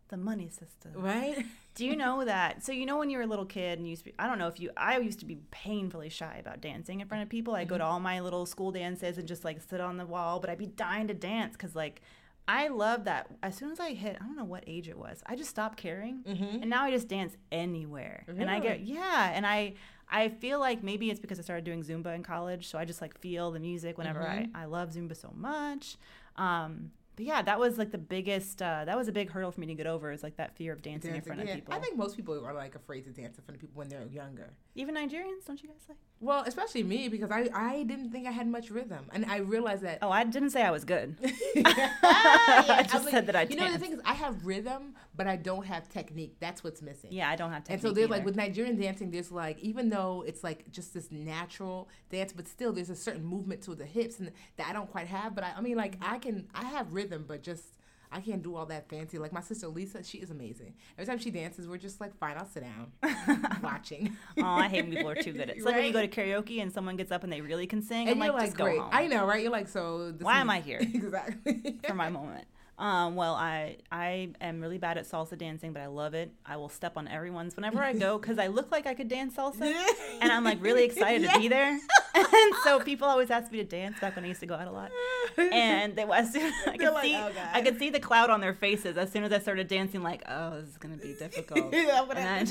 [0.09, 0.91] the money system.
[0.95, 1.45] right?
[1.75, 2.63] Do you know that?
[2.65, 4.27] So you know when you were a little kid and you used to be, I
[4.27, 7.29] don't know if you I used to be painfully shy about dancing in front of
[7.29, 7.53] people.
[7.55, 7.69] I Mm-hmm.
[7.69, 10.49] go to all my little school dances and just like sit on the wall, but
[10.49, 12.01] I'd be dying to dance cuz like
[12.47, 15.21] I love that as soon as I hit I don't know what age it was.
[15.25, 16.23] I just stopped caring.
[16.25, 18.25] And now I just dance anywhere.
[18.27, 19.75] And I get yeah, and I
[20.11, 22.99] I feel like maybe it's because I started doing Zumba in college, so I just
[22.99, 24.55] like feel the music whenever Mm-hmm.
[24.57, 25.97] I I love Zumba so much.
[26.35, 28.62] Um but yeah, that was like the biggest.
[28.62, 30.10] Uh, that was a big hurdle for me to get over.
[30.13, 31.49] Is like that fear of dancing, in front yeah.
[31.49, 31.73] of people.
[31.73, 34.05] I think most people are like afraid to dance in front of people when they're
[34.05, 34.53] younger.
[34.75, 35.97] Even Nigerians, don't you guys like?
[36.21, 39.82] Well, especially me because I I didn't think I had much rhythm, and I realized
[39.82, 39.99] that.
[40.01, 41.17] Oh, I didn't say I was good.
[41.55, 41.65] Yeah,
[42.03, 45.36] I just said that I You know the thing is, I have rhythm, but I
[45.36, 46.38] don't have technique.
[46.39, 47.12] That's what's missing.
[47.12, 47.73] Yeah, I don't have to.
[47.73, 51.12] And so there's like with Nigerian dancing, there's like even though it's like just this
[51.12, 54.89] natural dance, but still there's a certain movement to the hips and that I don't
[54.89, 55.36] quite have.
[55.36, 57.65] But I, I mean, like I can, I have rhythm, but just
[58.13, 59.17] I can't do all that fancy.
[59.17, 60.73] Like my sister Lisa, she is amazing.
[60.97, 64.15] Every time she dances, we're just like, fine, I'll sit down, watching.
[64.38, 65.49] oh, I hate when people are too good.
[65.49, 67.82] It's like when you go to karaoke and someone gets up and they really can
[67.82, 68.08] sing.
[68.08, 69.43] And I'm you're like, like, just go home I know, right?
[69.43, 70.13] You're like, so.
[70.21, 70.79] Why is- am I here?
[70.82, 71.77] exactly.
[71.84, 72.45] for my moment.
[72.79, 76.31] Um, well, I I am really bad at salsa dancing, but I love it.
[76.45, 79.35] I will step on everyone's whenever I go because I look like I could dance
[79.35, 79.61] salsa,
[80.21, 81.77] and I'm like really excited to be there.
[82.15, 84.67] and so people always ask me to dance back when I used to go out
[84.67, 84.91] a lot.
[85.37, 88.39] And they as soon I could like, see "Oh, I could see the cloud on
[88.39, 90.01] their faces as soon as I started dancing.
[90.01, 91.73] Like, oh, this is gonna be difficult.
[91.73, 92.43] Yeah, but And I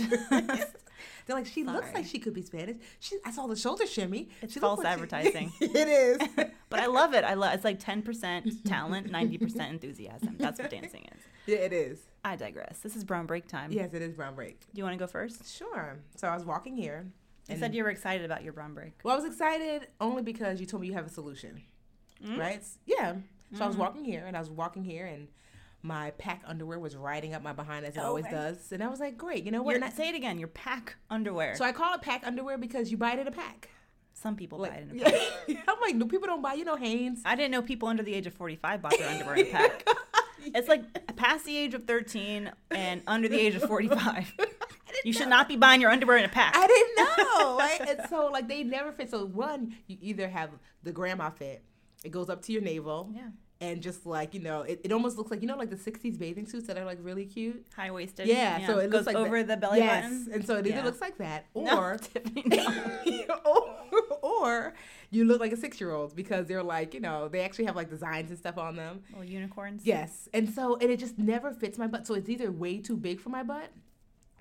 [0.56, 0.76] just-
[1.26, 2.76] They're like, she looks like she could be Spanish.
[3.00, 4.28] She, I saw the shoulder shimmy.
[4.42, 5.52] It's She false like she-" advertising.
[5.60, 6.18] it is.
[6.70, 7.24] but I love it.
[7.24, 10.36] I love it's like ten percent talent, ninety percent enthusiasm.
[10.38, 11.22] That's what dancing is.
[11.46, 12.00] yeah, it is.
[12.24, 12.78] I digress.
[12.80, 13.70] This is brown break time.
[13.72, 14.60] Yes, it is brown break.
[14.60, 15.56] Do you want to go first?
[15.56, 15.96] Sure.
[16.16, 17.06] So I was walking here.
[17.48, 18.92] You said you were excited about your brown break.
[19.02, 21.62] Well, I was excited only because you told me you have a solution,
[22.22, 22.36] Mm.
[22.38, 22.62] right?
[22.84, 23.14] Yeah.
[23.54, 23.80] So I was Mm-hmm.
[23.82, 25.28] walking here, and I was walking here, and
[25.82, 29.00] my pack underwear was riding up my behind as it always does, and I was
[29.00, 29.44] like, great.
[29.44, 29.72] You know what?
[29.72, 30.38] Your, And I- say it again.
[30.38, 31.54] Your pack underwear.
[31.54, 33.68] so I call it pack underwear because you buy it in a pack.
[34.12, 35.14] Some people Like, buy it in a pack.
[35.46, 35.62] yeah.
[35.68, 36.54] I'm like, no, people don't buy.
[36.54, 37.22] You know, Hanes.
[37.24, 39.86] I didn't know people under the age of 45 bought their underwear in a pack.
[40.44, 40.82] It's like
[41.16, 44.00] past the age of 13 and under the age of 45.
[44.06, 46.56] I didn't You should not be buying your underwear in a pack.
[46.56, 47.56] I didn't know.
[47.58, 47.80] Right?
[47.98, 49.10] and so like they never fit.
[49.10, 50.50] So one, you either have
[50.82, 51.62] the grandma fit.
[52.02, 53.10] It goes up to your navel.
[53.14, 53.28] Yeah.
[53.60, 56.16] And just like, you know, it, it almost looks like, you know, like the 60s
[56.16, 57.66] bathing suits that are like really cute.
[57.74, 58.28] High waisted.
[58.28, 59.48] Yeah, so it goes looks like over that.
[59.48, 60.04] the belly yes.
[60.04, 60.28] button.
[60.32, 60.84] And so it either Yeah.
[60.84, 63.34] looks like that No, or Tiffany, no.
[63.44, 64.74] or, or
[65.10, 67.74] you look like a six year old because they're like, you know, they actually have
[67.74, 69.00] like designs and stuff on them.
[69.10, 69.84] Little unicorns.
[69.84, 70.28] Yes.
[70.32, 72.06] And so, and it just never fits my butt.
[72.06, 73.70] So it's either way too big for my butt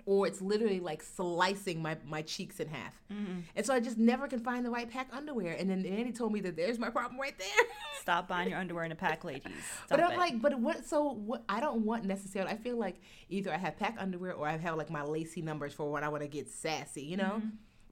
[0.08, 2.94] or it's literally like slicing my, my cheeks in half.
[3.12, 3.40] Mm-hmm.
[3.54, 5.52] And so I just never can find the right pack underwear.
[5.52, 7.66] And then Andy told me that there's my problem right there.
[8.00, 9.52] Stop buying your underwear in a pack, ladies.
[9.90, 10.16] But I'm it.
[10.16, 10.86] like, but what?
[10.86, 11.44] So what?
[11.46, 12.50] I don't want necessarily.
[12.50, 15.74] I feel like either I have pack underwear or I have like my lacy numbers
[15.74, 17.02] for when I want to get sassy.
[17.02, 17.24] You know.
[17.24, 17.48] Mm-hmm.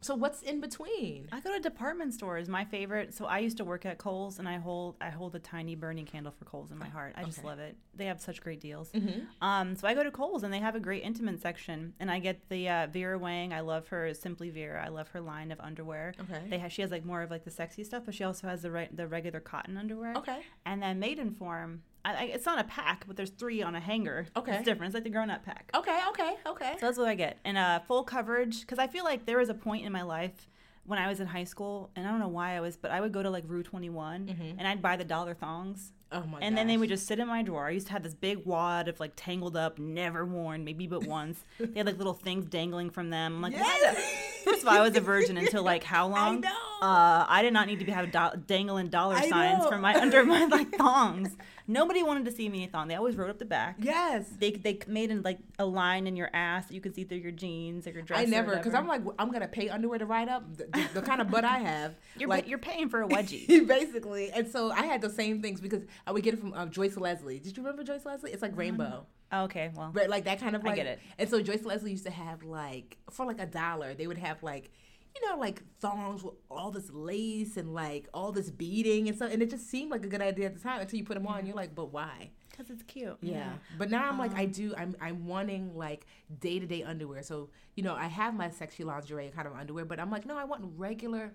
[0.06, 1.28] So what's in between?
[1.32, 2.48] I go to department stores.
[2.48, 3.12] My favorite.
[3.12, 6.04] So I used to work at Kohl's, and I hold I hold a tiny burning
[6.06, 7.14] candle for Kohl's in my heart.
[7.16, 7.48] I just Okay.
[7.48, 7.76] love it.
[7.92, 8.92] They have such great deals.
[8.92, 9.20] Mm-hmm.
[9.44, 12.20] Um, so I go to Kohl's, and they have a great intimate section, and I
[12.20, 13.52] get the uh, Vera Wang.
[13.52, 14.80] I love her Simply Vera.
[14.84, 16.14] I love her line of underwear.
[16.20, 16.42] Okay.
[16.50, 18.62] They have she has like more of like the sexy stuff, but she also has
[18.62, 20.14] the right the regular cotton underwear.
[20.18, 20.38] Okay.
[20.64, 21.80] And then Maidenform.
[22.14, 24.26] I, it's not a pack, but there's three on a hanger.
[24.36, 24.54] Okay.
[24.56, 24.90] It's different.
[24.90, 25.70] It's like the grown up pack.
[25.74, 25.98] Okay.
[26.10, 26.34] Okay.
[26.46, 26.72] Okay.
[26.78, 27.38] So that's what I get.
[27.44, 30.48] And uh, full coverage, because I feel like there was a point in my life
[30.84, 33.00] when I was in high school, and I don't know why I was, but I
[33.00, 35.90] would go to like Rue 21 and I'd buy the dollar thongs.
[36.12, 36.38] oh my.
[36.38, 36.38] God.
[36.42, 37.66] And then they would just sit in my drawer.
[37.66, 41.04] I used to have this big wad of like tangled up, never worn, maybe but
[41.04, 41.44] once.
[41.58, 43.34] they had like little things dangling from them.
[43.34, 44.00] I'm like, why the-
[44.46, 46.36] First of all, I was a virgin until like how long?
[46.36, 46.86] I know.
[46.86, 49.68] Uh, I did not need to be have do- dangling dollar I signs know.
[49.68, 51.36] from my under my like thongs.
[51.68, 52.86] Nobody wanted to see me in a thong.
[52.86, 53.76] They always wrote up the back.
[53.80, 54.26] Yes.
[54.38, 57.18] They, they made in like a line in your ass that you could see through
[57.18, 58.20] your jeans or your dress.
[58.20, 58.72] I never, because.
[58.72, 61.44] I'm like, I'm gonna pay underwear to ride up the, the, the kind of butt
[61.44, 61.94] I have.
[62.16, 63.66] you're like, you're paying for a wedgie.
[63.66, 64.30] basically.
[64.30, 66.96] And so I had the same things because I would get it from uh, Joyce
[66.96, 67.40] Leslie.
[67.40, 68.30] Did you remember Joyce Leslie?
[68.30, 69.06] It's like rainbow.
[69.32, 71.00] Oh, okay, well, Right, like that kind of I get it.
[71.18, 74.42] And so Joyce Leslie used to have like for like a dollar, they would have
[74.42, 74.70] like,
[75.14, 79.32] you know, like thongs with all this lace and like all this beading and stuff,
[79.32, 81.26] and it just seemed like a good idea at the time until you put them
[81.26, 81.46] on.
[81.46, 82.30] You're like, but why?
[82.56, 83.16] because it's cute.
[83.20, 83.52] Yeah.
[83.78, 84.74] But now I'm like, um, I do.
[84.76, 86.06] I'm I'm wanting like
[86.40, 87.22] day to day underwear.
[87.22, 90.36] So you know, I have my sexy lingerie kind of underwear, but I'm like, no,
[90.36, 91.32] I want regular.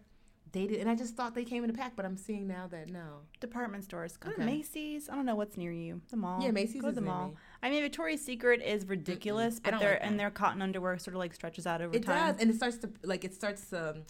[0.52, 2.90] Dated, and I just thought they came in a pack, but I'm seeing now that
[2.90, 3.20] no.
[3.40, 4.18] Department stores.
[4.18, 5.08] Go to Macy's.
[5.08, 6.02] I don't know what's near you.
[6.10, 6.44] The mall.
[6.44, 7.36] Yeah, Macy's Go to is the mall.
[7.64, 11.16] I mean, Victoria's Secret is ridiculous, I but their like and their cotton underwear sort
[11.16, 12.30] of like stretches out over It time.
[12.30, 14.04] It does, and it starts to like it starts um,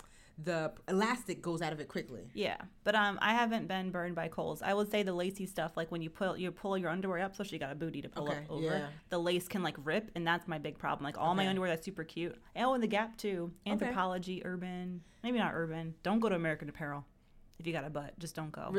[0.44, 2.22] the elastic goes out of it quickly.
[2.34, 4.62] Yeah, but um, I haven't been burned by Kohl's.
[4.62, 7.36] I would say the lacy stuff, like when you pull you pull your underwear up,
[7.36, 8.64] so she got a booty to pull Okay, up over.
[8.64, 8.88] yeah.
[9.10, 11.04] The lace can like rip, and that's my big problem.
[11.04, 12.36] Like all my underwear that's super cute.
[12.56, 13.52] Oh, and the Gap too.
[13.68, 15.94] Anthropologie, Urban, maybe not Urban.
[16.04, 17.06] Don't go to American Apparel
[17.62, 18.18] if you got a butt.
[18.20, 18.76] Just don't go.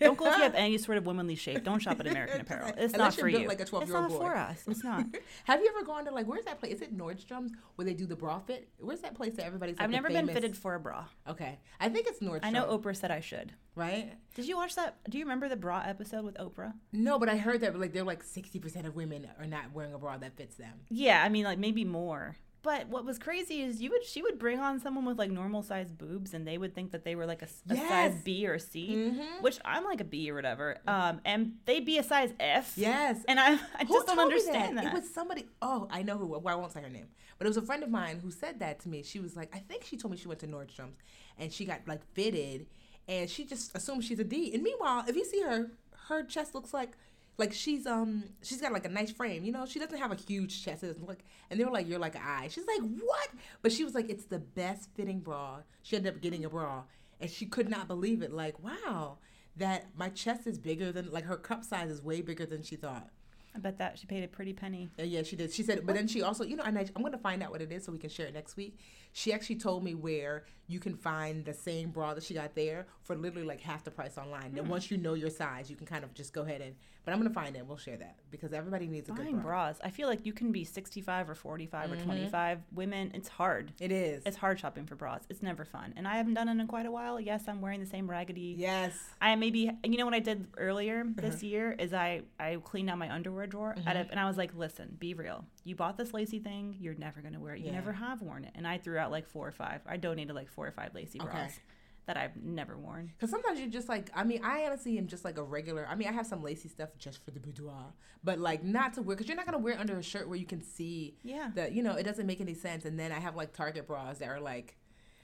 [0.00, 1.62] Don't go if you have any sort of womanly shape.
[1.64, 2.68] Don't shop at American Apparel.
[2.78, 3.46] It's Unless not for you.
[3.46, 4.62] like a it's 12-year-old not for us.
[4.66, 5.04] It's not.
[5.44, 6.74] Have you ever gone to like where's that place?
[6.76, 8.68] Is it Nordstrom's where they do the bra fit?
[8.78, 9.76] Where's that place that everybody's?
[9.76, 11.04] Like I've never been fitted for a bra.
[11.28, 12.40] Okay, I think it's Nordstrom.
[12.44, 13.52] I know Oprah said I should.
[13.74, 14.12] right?
[14.34, 14.96] Did you watch that?
[15.10, 16.72] Do you remember the bra episode with Oprah?
[16.92, 19.92] No, but I heard that like they're like sixty percent of women are not wearing
[19.94, 20.74] a bra that fits them.
[20.88, 22.36] Yeah, I mean, like maybe more.
[22.64, 25.62] But what was crazy is you would she would bring on someone with like normal
[25.62, 28.22] sized boobs, and they would think that they were like a, a size Yes.
[28.24, 29.42] B or C, Mhm.
[29.42, 30.78] which I'm like a B or whatever.
[30.86, 32.72] Um, and they'd be a size F.
[32.76, 33.22] Yes.
[33.28, 34.86] And I I Who just don't understand that.
[34.86, 35.46] It was somebody.
[35.60, 36.26] Oh, I know who.
[36.26, 38.58] Well, I won't say her name, but it was a friend of mine who said
[38.60, 39.02] that to me.
[39.02, 40.96] She was like, I think she told me she went to Nordstrom's
[41.38, 42.66] and she got like fitted,
[43.06, 44.54] and she just assumed she's a D.
[44.54, 45.70] And meanwhile, if you see her,
[46.08, 46.92] her chest looks like.
[47.36, 49.66] Like she's um she's got like a nice frame, you know.
[49.66, 50.84] She doesn't have a huge chest.
[50.84, 51.18] It doesn't look,
[51.50, 53.28] and they were like, "You're like an eye." She's like, "What?"
[53.62, 56.84] But she was like, "It's the best fitting bra." She ended up getting a bra,
[57.20, 58.32] and she could not believe it.
[58.32, 59.18] Like, wow,
[59.56, 62.76] that my chest is bigger than like her cup size is way bigger than she
[62.76, 63.08] thought.
[63.54, 64.90] I bet that she paid a pretty penny.
[64.98, 65.52] Uh, yeah, she did.
[65.52, 67.52] She said, but then she also, you know, and I, I'm going to find out
[67.52, 68.76] what it is so we can share it next week.
[69.16, 72.86] She actually told me where you can find the same bra that she got there
[73.02, 74.50] for literally like half the price online.
[74.52, 74.58] Hmm.
[74.58, 76.74] And once you know your size, you can kind of just go ahead and.
[77.04, 77.66] But I'm to find it.
[77.66, 79.66] We'll share that because everybody needs a Buying good bra.
[79.66, 82.00] bras, I feel like you can be 65 or 45 Mm-hmm.
[82.00, 82.60] or 25.
[82.72, 83.72] Women, it's hard.
[83.78, 84.22] It is.
[84.24, 85.20] It's hard shopping for bras.
[85.28, 85.92] It's never fun.
[85.98, 87.20] And I haven't done it in quite a while.
[87.20, 88.54] Yes, I'm wearing the same raggedy.
[88.58, 88.98] yes.
[89.20, 91.46] I maybe you know what I did earlier this Uh-huh.
[91.46, 93.86] year is I I cleaned out my underwear drawer Mm-hmm.
[93.96, 95.44] of, and I was like, listen, be real.
[95.64, 97.60] You bought this lacy thing, you're never gonna wear it.
[97.60, 97.72] You Yeah.
[97.72, 98.52] never have worn it.
[98.54, 99.80] And I threw out like four or five.
[99.86, 101.30] I donated like four or five lacy Okay.
[101.30, 101.58] bras
[102.06, 103.06] that I've never worn.
[103.16, 105.86] Because sometimes you're just like, I mean, I honestly am just like a regular.
[105.88, 109.02] I mean, I have some lacy stuff just for the boudoir, but like not to
[109.02, 111.50] wear because you're not gonna wear it under a shirt where you can see Yeah.
[111.54, 112.84] that you know it doesn't make any sense.
[112.84, 114.76] And then I have like Target bras that are like,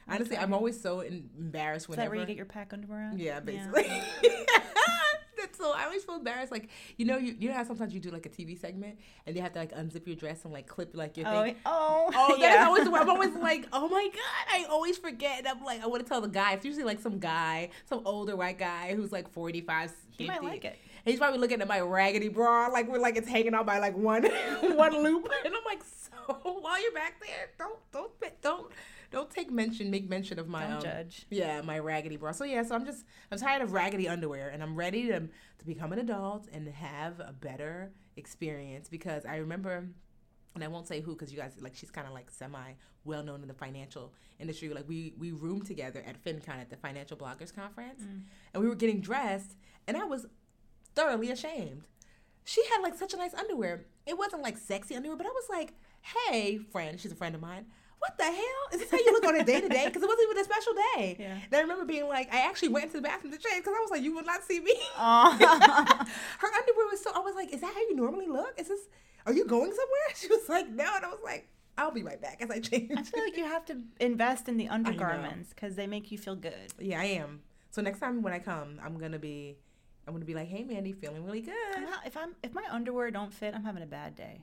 [0.09, 0.43] honestly, Okay.
[0.43, 2.11] I'm always so embarrassed Is that whenever.
[2.13, 3.19] where you get your pack underwear at?
[3.19, 3.85] yeah, basically.
[5.61, 6.51] so I always feel embarrassed.
[6.53, 9.37] Like you know, you, you know how sometimes you do like a TV segment and
[9.37, 11.57] you have to like unzip your dress and like clip like your Oh, thing.
[11.67, 12.49] oh, Oh, yeah.
[12.55, 15.39] that's always I'm always like, oh my god, I always forget.
[15.41, 16.53] And I'm like, I want to tell the guy.
[16.55, 20.25] It's usually like some guy, some older white guy who's like 45, 50.
[20.25, 20.79] He might like it.
[21.05, 23.97] He's probably looking at my raggedy bra, like we're like it's hanging out by like
[23.97, 24.25] one
[24.63, 28.11] one loop, and I'm like, so while you're back there, don't don't
[28.43, 28.71] don't
[29.11, 31.27] don't take mention, make mention of my Don't um, judge.
[31.31, 32.33] yeah, my raggedy bra.
[32.33, 35.67] So yeah, so I'm just I'm tired of raggedy underwear, and I'm ready to to
[35.67, 39.89] become an adult and have a better experience because I remember.
[40.53, 42.73] And I won't say who because you guys like she's kind of like semi
[43.05, 44.69] well known in the financial industry.
[44.69, 48.03] Like we we roomed together at FinCon at the Financial Bloggers Conference,
[48.53, 50.27] and we were getting dressed, and I was
[50.97, 51.85] thoroughly ashamed.
[52.45, 53.85] She had like such a nice underwear.
[54.07, 57.41] It wasn't like sexy underwear, but I was like, "Hey, friend, she's a friend of
[57.41, 57.67] mine.
[58.01, 58.63] What the hell?
[58.73, 59.85] Is this how you look on a day to day?
[59.87, 61.35] Because it wasn't even a special day." Yeah.
[61.45, 63.81] And I remember being like, I actually went to the bathroom to change because I
[63.81, 66.07] was like, "You will not see me." Aw.
[66.39, 67.13] Her underwear was so.
[67.15, 68.55] I was like, "Is that how you normally look?
[68.59, 68.81] Is this?
[69.27, 71.47] Are you going somewhere?" She was like, "No," and I was like,
[71.79, 74.57] "I'll be right back as I change." I feel like you have to invest in
[74.57, 76.73] the undergarments because they make you feel good.
[76.79, 77.43] yeah, I am.
[77.71, 79.57] So next time when I come, I'm gonna be,
[80.07, 83.11] I'm gonna be like, "Hey, Mandy, feeling really good." Not- if I'm if my underwear
[83.11, 84.41] don't fit, I'm having a bad day.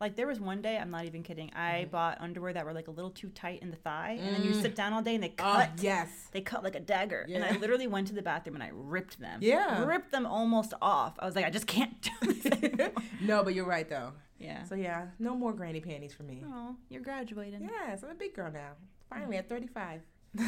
[0.00, 1.50] Like there was one day, I'm not even kidding.
[1.54, 1.90] I Mm-hmm.
[1.90, 4.50] bought underwear that were like a little too tight in the thigh, and then you
[4.50, 4.60] mm.
[4.62, 5.70] sit down all day and they Oh cut.
[5.80, 6.08] yes.
[6.32, 9.18] They cut like a dagger, and I literally went to the bathroom and I ripped
[9.20, 9.38] them.
[9.42, 9.84] Yeah.
[9.84, 11.14] ripped them almost off.
[11.18, 12.90] I was like, I just can't do this
[13.22, 14.12] no, but you're right though.
[14.38, 14.64] yeah.
[14.64, 16.44] So yeah, no more granny panties for me.
[16.46, 17.62] Oh, you're graduating.
[17.62, 18.72] Yes, I'm a big girl now.
[19.08, 19.40] Finally mm.
[19.40, 20.02] at 35.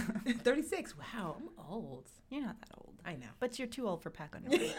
[0.44, 0.94] 36.
[0.98, 2.10] Wow, I'm old.
[2.30, 3.28] You're not that old, I know.
[3.40, 4.72] but you're too old for pack underwear.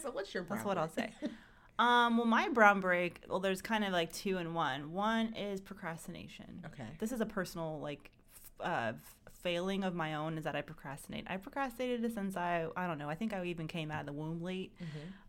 [0.00, 1.10] so what's your That's what I'll say.
[1.80, 4.92] Um, well, my brown break, well, there's kind of like two in one.
[4.92, 6.62] One is procrastination.
[6.66, 6.86] Okay.
[6.98, 8.10] This is a personal like
[8.60, 8.92] f- uh,
[9.42, 11.24] failing of my own is that I procrastinate.
[11.26, 13.08] I procrastinated since I I don't know.
[13.08, 14.74] I think I even came out of the womb late.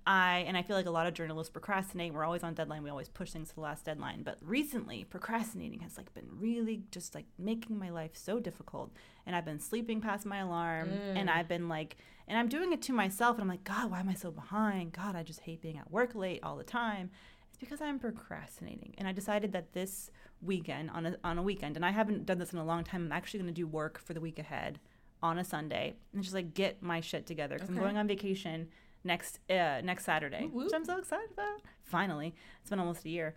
[0.05, 2.13] I and I feel like a lot of journalists procrastinate.
[2.13, 2.83] We're always on deadline.
[2.83, 4.23] We always push things to the last deadline.
[4.23, 8.91] But recently, procrastinating has like been really just like making my life so difficult.
[9.25, 11.95] And I've been sleeping past my alarm, and I've been like,
[12.27, 13.35] and I'm doing it to myself.
[13.35, 14.93] And I'm like, God, why am I so behind?
[14.93, 17.09] God, I just hate being at work late all the time.
[17.49, 18.93] It's because I'm procrastinating.
[18.97, 20.09] And I decided that this
[20.41, 23.05] weekend on a on a weekend, and I haven't done this in a long time.
[23.05, 24.79] I'm actually going to do work for the week ahead
[25.23, 27.77] on a Sunday and just like get my shit together because Okay.
[27.77, 28.69] I'm going on vacation
[29.03, 31.61] next uh, next Saturday, which I'm so excited about.
[31.83, 33.35] Finally, it's been almost a year,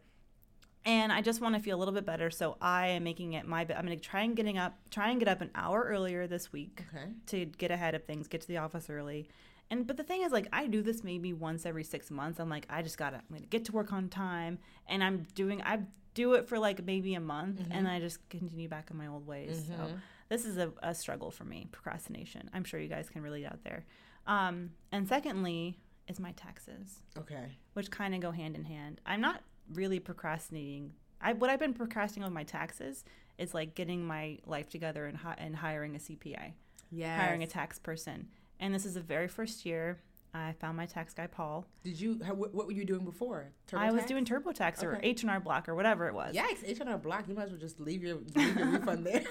[0.84, 2.30] and I just want to feel a little bit better.
[2.30, 3.60] So I am making it my.
[3.62, 6.52] I'm going to try and getting up, try and get up an hour earlier this
[6.52, 7.06] week Okay.
[7.26, 9.28] to get ahead of things, get to the office early.
[9.70, 12.38] And but the thing is, like, I do this maybe once every six months.
[12.38, 15.62] I'm like, I just gotta, I'm gonna get to work on time, and I'm doing,
[15.62, 15.80] I
[16.12, 19.26] do it for like maybe a month, and I just continue back in my old
[19.26, 19.64] ways.
[19.66, 19.88] So
[20.28, 22.50] this is a, a struggle for me, procrastination.
[22.52, 23.84] I'm sure you guys can relate out there.
[24.26, 27.46] Um, and secondly, is my taxes Okay.
[27.72, 29.00] which kind of go hand in hand.
[29.06, 30.92] I'm not really procrastinating.
[31.20, 33.04] I what I've been procrastinating on my taxes
[33.38, 36.52] is like getting my life together and hi- and hiring a CPA,
[36.90, 37.16] Yeah.
[37.20, 38.28] hiring a tax person.
[38.60, 40.00] And this is the very first year
[40.32, 41.64] I found my tax guy Paul.
[41.84, 42.20] Did you?
[42.24, 43.52] How, what, what were you doing before?
[43.72, 44.06] I was TurboTax?
[44.08, 44.98] doing TurboTax or.
[45.02, 46.34] H and R Block or whatever it was.
[46.34, 46.64] Yikes!
[46.66, 47.28] H and R Block.
[47.28, 49.22] You might as well just leave your leave your refund there.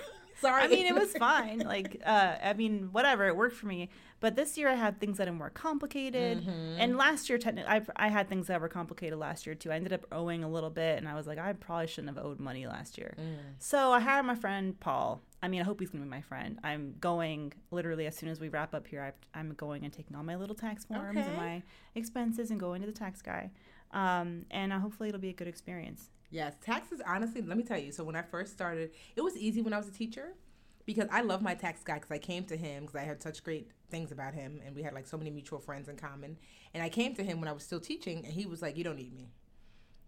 [0.41, 0.63] Sorry.
[0.63, 1.59] I mean, it was fine.
[1.59, 3.89] Like, uh, I mean, whatever, it worked for me.
[4.19, 6.39] But this year I had things that are more complicated.
[6.39, 6.79] Mm-hmm.
[6.79, 9.71] And last year, technically, I, I had things that were complicated last year too.
[9.71, 12.25] I ended up owing a little bit, and I was like, I probably shouldn't have
[12.25, 13.15] owed money last year.
[13.19, 13.35] Mm.
[13.59, 15.21] So I hired my friend Paul.
[15.41, 16.57] I mean, I hope he's gonna be my friend.
[16.63, 19.01] I'm going literally as soon as we wrap up here.
[19.01, 21.27] I, I'm going and taking all my little tax forms Okay.
[21.27, 21.63] and my
[21.95, 23.51] expenses and going to the tax guy.
[23.91, 26.09] Um, and uh, hopefully it'll be a good experience.
[26.33, 26.99] Yes, taxes.
[27.05, 27.91] Honestly, let me tell you.
[27.91, 30.33] So when I first started, it was easy when I was a teacher
[30.85, 33.43] because I love my tax guy because I came to him because I had such
[33.43, 36.37] great things about him and we had like so many mutual friends in common.
[36.73, 38.83] And I came to him when I was still teaching, and he was like, "You
[38.83, 39.29] don't need me."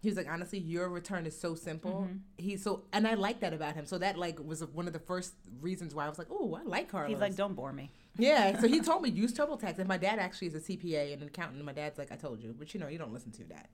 [0.00, 2.16] He was like, "Honestly, your return is so simple." Mm-hmm.
[2.38, 3.86] He's so, and I like that about him.
[3.86, 6.64] So that like was one of the first reasons why I was like, "Oh, I
[6.64, 7.92] like Carlos." He's like, don't bore me.
[8.18, 11.22] Yeah, so he told me use TurboTax, and my dad actually is a CPA and
[11.22, 11.58] an accountant.
[11.58, 13.48] And my dad's like, I told you, but you know, you don't listen to your
[13.48, 13.68] dad.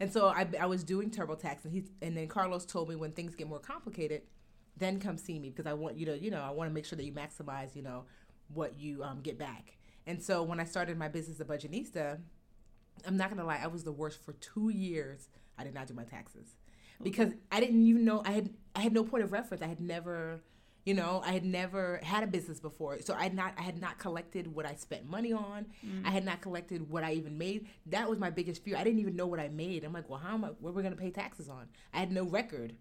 [0.00, 3.12] And so I, I was doing TurboTax, and he and then Carlos told me when
[3.12, 4.22] things get more complicated,
[4.76, 6.84] then come see me because I want you to, you know, I want to make
[6.84, 8.04] sure that you maximize, you know,
[8.54, 9.76] what you um, get back.
[10.06, 12.18] And so when I started my business, the Budgetnista,
[13.06, 15.28] I'm not gonna lie, I was the worst for two years.
[15.58, 16.54] I did not do my taxes
[17.02, 19.62] because I didn't even know I had I had no point of reference.
[19.62, 20.40] I had never,
[20.88, 23.78] you know, I had never had a business before, so I had not I had
[23.78, 25.66] not collected what I spent money on.
[26.02, 27.66] I had not collected what I even made.
[27.84, 28.74] That was my biggest fear.
[28.74, 29.84] I didn't even know what I made.
[29.84, 30.48] I'm like, well, how am I?
[30.60, 31.68] What are we're gonna pay taxes on?
[31.92, 32.74] I had no record.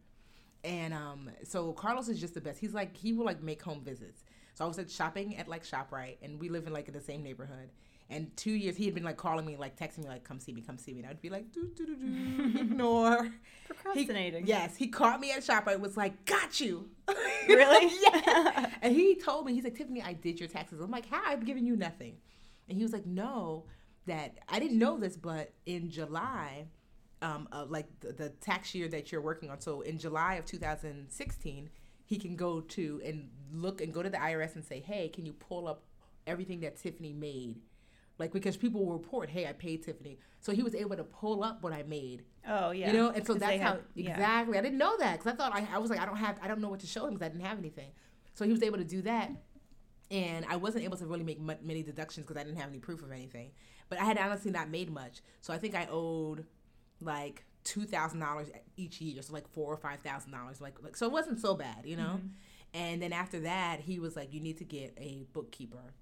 [0.63, 2.59] And um, so Carlos is just the best.
[2.59, 4.23] He's like he will like make home visits.
[4.53, 7.01] So I was at shopping at like Shoprite, and we live in like in the
[7.01, 7.71] same neighborhood.
[8.09, 10.53] And two years, he had been like calling me, like texting me, like, come see
[10.53, 11.01] me, come see me.
[11.01, 13.23] And I'd be like, do, do, do, do, ignore.
[13.67, 14.47] He- Procrastinating.
[14.47, 16.89] yes, he caught me at ShopRite, was like, got you.
[17.49, 17.91] Really?
[18.03, 18.69] yeah.
[18.81, 20.79] And he told me, he's like, Tiffany, I did your taxes.
[20.81, 21.21] I'm like, how?
[21.25, 22.17] I've given you nothing.
[22.67, 23.65] And he was like, no,
[24.05, 26.65] that I didn't know this, but in July,
[27.21, 30.45] um, uh, like the, the tax year that you're working on, so in July of
[30.45, 31.69] 2016,
[32.05, 35.25] he can go to and look and go to the IRS and say, hey, can
[35.25, 35.83] you pull up
[36.25, 37.59] everything that Tiffany made?
[38.19, 40.17] Like, because people will report, hey, I paid Tiffany.
[40.39, 42.87] So he was able to pull up what I made Oh yeah.
[42.87, 44.11] you know, and so that's how have- yeah.
[44.11, 44.57] exactly.
[44.57, 46.47] I didn't know that because I thought I, I was like, I don't have, I
[46.47, 47.91] don't know what to show him because I didn't have anything.
[48.33, 49.31] So he was able to do that,
[50.11, 52.79] and I wasn't able to really make mu- many deductions because I didn't have any
[52.79, 53.51] proof of anything.
[53.89, 56.45] But I had honestly not made much, so I think I owed
[57.01, 60.61] like two thousand dollars each year, so like four or five thousand dollars.
[60.61, 62.19] Like, like so it wasn't so bad, you know.
[62.19, 62.27] Mm-hmm.
[62.73, 65.93] And then after that, he was like, you need to get a bookkeeper.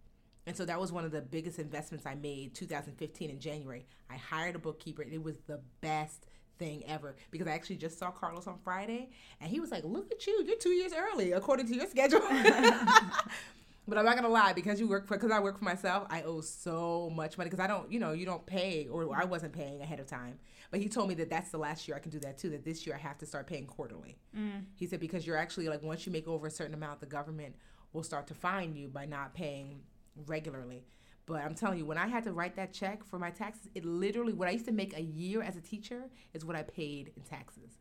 [0.47, 3.85] And so that was one of the biggest investments I made 2015 in January.
[4.09, 6.27] I hired a bookkeeper and it was the best
[6.57, 9.09] thing ever because I actually just saw Carlos on Friday
[9.41, 10.43] and he was like, "Look at you.
[10.45, 12.21] You're 2 years early according to your schedule."
[13.87, 16.07] but I'm not going to lie because you work for cuz I work for myself,
[16.09, 19.25] I owe so much money cuz I don't, you know, you don't pay or I
[19.25, 20.39] wasn't paying ahead of time.
[20.71, 22.63] But he told me that that's the last year I can do that too that
[22.63, 24.17] this year I have to start paying quarterly.
[24.37, 24.65] Mm.
[24.75, 27.55] He said because you're actually like once you make over a certain amount the government
[27.93, 29.81] will start to fine you by not paying
[30.25, 30.83] regularly.
[31.25, 33.83] But I'm telling you, when I had to write that check for my taxes, it
[33.83, 36.03] literally what I used to make a year as a teacher
[36.33, 37.79] is what I paid in taxes.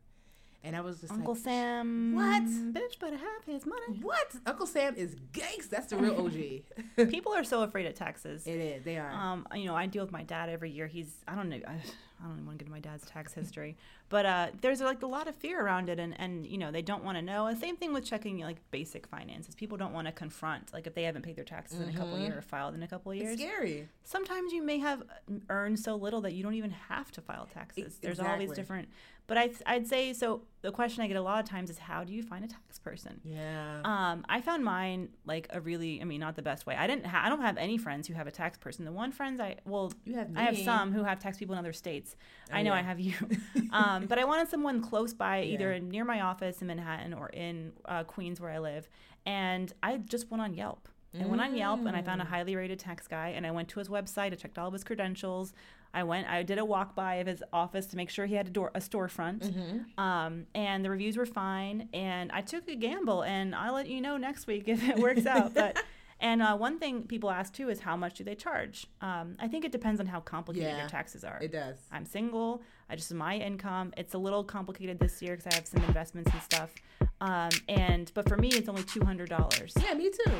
[0.63, 2.15] And I was just like Uncle like, Sam.
[2.15, 2.43] What?
[2.43, 3.99] Bitch better have his money.
[4.01, 4.35] What?
[4.47, 5.69] Uncle Sam is gangsta.
[5.69, 6.15] That's the real
[6.97, 7.09] OG.
[7.11, 8.47] People are so afraid of taxes.
[8.47, 8.83] it is.
[8.83, 9.11] They are.
[9.11, 10.87] Um, you know, I deal with my dad every year.
[10.87, 11.59] He's I don't know.
[11.67, 11.77] I,
[12.25, 13.77] I don't even want to get into my dad's tax history,
[14.09, 16.81] but uh, there's like a lot of fear around it, and and you know they
[16.81, 17.45] don't want to know.
[17.45, 19.53] And same thing with checking like basic finances.
[19.53, 22.15] People don't want to confront like if they haven't paid their taxes in a couple
[22.15, 23.39] of years or filed in a couple of it's years.
[23.39, 23.87] scary.
[24.03, 25.03] Sometimes you may have
[25.49, 27.99] earned so little that you don't even have to file taxes.
[28.01, 28.89] There's all these different.
[29.27, 30.41] But I I'd say so.
[30.61, 32.79] The question I get a lot of times is how do you find a tax
[32.79, 33.21] person?
[33.23, 33.81] Yeah.
[33.83, 36.75] Um, I found mine like a really, I mean, not the best way.
[36.75, 38.83] I didn't, ha- I don't have any friends who have a tax person.
[38.83, 40.41] The one friends I, well, You have Me.
[40.41, 42.14] I have some who have tax people in other states.
[42.51, 43.13] I Oh, know I have you,
[43.71, 45.79] um, but I wanted someone close by, either Yeah.
[45.79, 48.87] near my office in Manhattan or in uh, Queens where I live.
[49.25, 50.87] And I just went on Yelp.
[51.19, 52.27] I went on Yelp and I found a Mm.
[52.27, 54.33] highly rated tax guy, and I went to his website.
[54.33, 55.53] I checked all of his credentials.
[55.93, 58.47] I went, I did a walk by of his office to make sure he had
[58.47, 59.39] a door, a storefront.
[59.49, 59.97] Mm-hmm.
[59.97, 61.87] Um, and the reviews were fine.
[61.93, 65.25] And I took a gamble, and I'll let you know next week if it works
[65.25, 65.53] out.
[65.53, 65.81] But
[66.19, 68.87] and uh, one thing people ask too is how much do they charge?
[69.01, 71.39] Um, I think it depends on how complicated Yeah, your taxes are.
[71.41, 71.77] it does.
[71.91, 72.61] I'm single.
[72.89, 73.93] I just my income.
[73.97, 76.73] It's a little complicated this year because I have some investments and stuff.
[77.21, 79.73] Um, and but for me, it's only two hundred dollars.
[79.81, 80.31] Yeah, me too.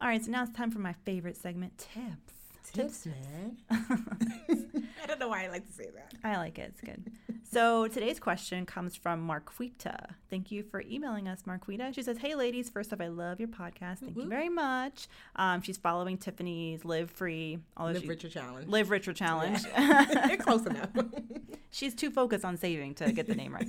[0.00, 2.33] All right, so now it's time for my favorite segment, tips.
[2.74, 3.56] Tips, man.
[3.70, 6.12] I don't know why I like to say that.
[6.24, 6.72] I like it.
[6.72, 7.12] It's good.
[7.48, 10.10] so today's question comes from Marquita.
[10.28, 11.94] Thank you for emailing us, Marquita.
[11.94, 12.68] She says, "Hey, ladies.
[12.68, 13.98] First off, I love your podcast.
[13.98, 15.06] Thank you very much."
[15.36, 18.68] Um, she's following Tiffany's Live Free, although Live she, Richer Challenge.
[18.68, 19.62] Live Richer challenge.
[19.76, 20.90] They're close enough.
[21.70, 23.68] She's too focused on saving to get the name right.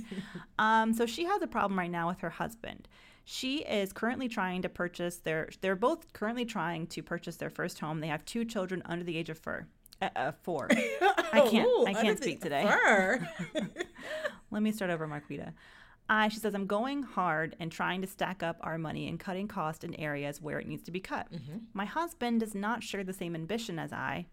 [0.60, 2.86] Um, so she has a problem right now with her husband.
[3.28, 5.48] She is currently trying to purchase their.
[5.60, 7.98] They're both currently trying to purchase their first home.
[7.98, 9.66] They have two children under the age of four.
[10.00, 10.68] Uh, uh, four.
[11.32, 11.66] I can't.
[11.66, 12.64] Ooh, I can't speak today.
[12.64, 13.28] fur.
[14.52, 15.52] Let me start over, Marquita.
[16.08, 19.48] Uh, she says, I'm going hard and trying to stack up our money and cutting
[19.48, 21.26] cost in areas where it needs to be cut.
[21.74, 24.26] My husband does not share the same ambition as I,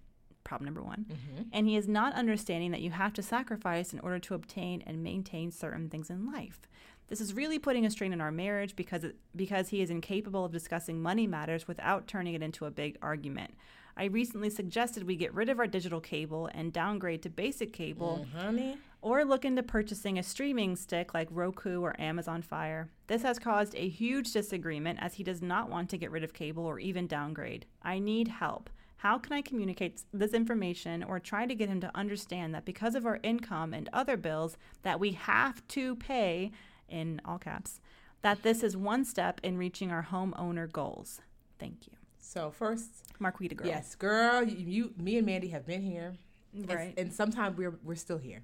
[0.43, 1.07] problem number one,
[1.51, 5.01] and he is not understanding that you have to sacrifice in order to obtain and
[5.01, 6.59] maintain certain things in life.
[7.07, 10.45] This is really putting a strain on our marriage because it, because he is incapable
[10.45, 13.53] of discussing money matters without turning it into a big argument.
[13.95, 18.25] I recently suggested we get rid of our digital cable and downgrade to basic cable
[18.25, 18.77] mm, Honey.
[19.01, 22.89] or look into purchasing a streaming stick like Roku or Amazon Fire.
[23.05, 26.33] This has caused a huge disagreement as he does not want to get rid of
[26.33, 27.65] cable or even downgrade.
[27.83, 28.71] I need help.
[28.97, 32.95] How can I communicate this information or try to get him to understand that because
[32.95, 36.51] of our income and other bills that we have to pay
[36.93, 37.79] in all caps
[38.21, 41.19] that this is one step in reaching our homeowner goals.
[41.59, 41.93] Thank you.
[42.19, 42.89] So first,
[43.19, 43.67] Marquita girl.
[43.67, 46.13] yes, girl, you, you, me and Mandy have been here,
[46.53, 46.93] and- Right.
[46.97, 48.43] And, sometimes we're we're still here.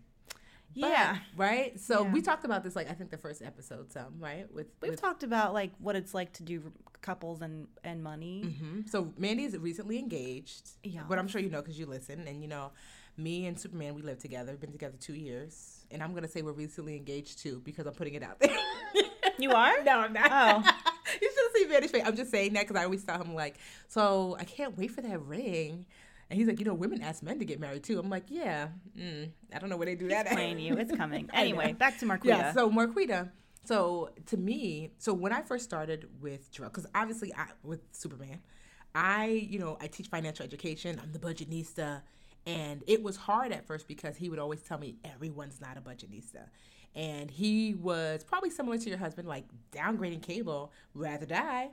[0.76, 1.18] But- Yeah.
[1.38, 1.80] right.
[1.80, 2.12] So Yeah.
[2.12, 5.02] we talked about this like I think the first episode, some right with We've with,
[5.02, 6.72] talked about like what it's like to do
[7.02, 8.44] couples and and money.
[8.46, 8.90] Mhm.
[8.90, 10.72] So Mandy is recently engaged.
[10.84, 11.04] Yeah.
[11.08, 12.72] But I'm sure you know because you listen, and you know,
[13.18, 14.52] me and Superman, we live together.
[14.52, 17.94] We've been together two years, and I'm gonna say we're recently engaged too because I'm
[17.94, 18.56] putting it out there.
[19.40, 19.82] You are?
[19.84, 20.28] no, I'm not.
[20.30, 20.72] Oh.
[21.22, 22.04] you should see Vantage face.
[22.06, 23.56] I'm just saying that because I always tell him like,
[23.88, 25.86] so I can't wait for that ring.
[26.30, 27.98] And he's like, you know, women ask men to get married too.
[28.00, 28.68] I'm like, yeah,
[28.98, 30.28] mm, I don't know where they do that.
[30.28, 30.34] at.
[30.34, 30.78] Playing you.
[30.78, 31.30] It's coming.
[31.34, 32.26] Anyway, back to Marquita.
[32.26, 33.30] Yeah, so Marquita.
[33.66, 38.42] So to me, so when I first started with Jarrell, because obviously I with Superman,
[38.94, 41.00] I you know I teach financial education.
[41.02, 42.02] I'm the budgetnista,
[42.46, 45.82] and it was hard at first because he would always tell me everyone's not a
[45.82, 46.48] budgetnista,
[46.96, 51.70] and he was probably similar to your husband, like downgrading cable, rather die,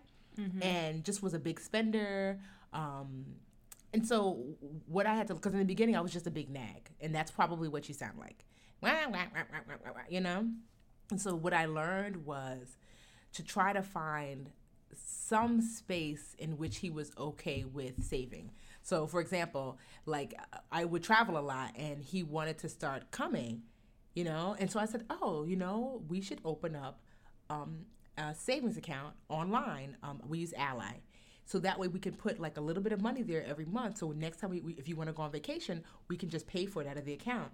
[0.62, 2.38] and just was a big spender.
[2.72, 3.24] Um,
[3.94, 4.44] and so
[4.86, 7.14] what I had to, because in the beginning I was just a big nag, and
[7.14, 8.44] that's probably what you sound like,
[8.82, 10.46] wah, wah, wah, you know.
[11.10, 12.76] And so what I learned was
[13.32, 14.50] to try to find
[14.94, 18.50] some space in which he was okay with saving.
[18.86, 20.32] So for example, like
[20.70, 23.62] I would travel a lot and he wanted to start coming,
[24.14, 24.54] you know?
[24.60, 27.00] And so I said, "Oh, you know, we should open up
[27.50, 29.96] um, a savings account online.
[30.04, 31.00] Um, we use Ally."
[31.46, 33.98] So that way we can put like a little bit of money there every month.
[33.98, 36.46] So next time we, we if you want to go on vacation, we can just
[36.46, 37.50] pay for it out of the account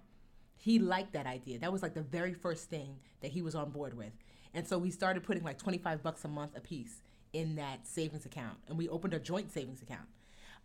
[0.63, 1.59] he liked that idea.
[1.59, 4.13] That was like the very first thing that he was on board with.
[4.53, 7.01] And so we started putting like 25 bucks a month apiece
[7.33, 8.59] in that savings account.
[8.69, 10.07] And we opened a joint savings account.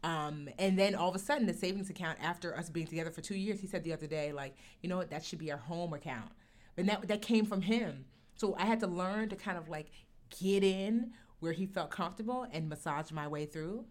[0.04, 3.20] Um, and then all of a sudden, the savings account, after us being together for
[3.20, 5.58] two years, he said the other day, like, you know what, that should be our
[5.58, 6.30] home account.
[6.76, 8.04] And that, that came from him.
[8.34, 9.90] So I had to learn to kind of like
[10.38, 13.84] get in where he felt comfortable and massage my way through.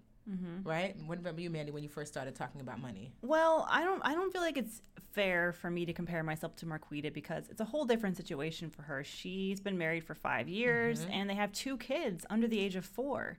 [0.64, 0.96] Right?
[1.06, 3.14] What about you, Mandy, when you first started talking about money?
[3.22, 4.82] Well, I don't I don't feel like it's
[5.14, 8.82] fair for me to compare myself to Marquita because it's a whole different situation for
[8.82, 9.06] her.
[9.06, 12.86] She's been married for 5 years and they have two kids under the age of
[12.86, 13.38] 4.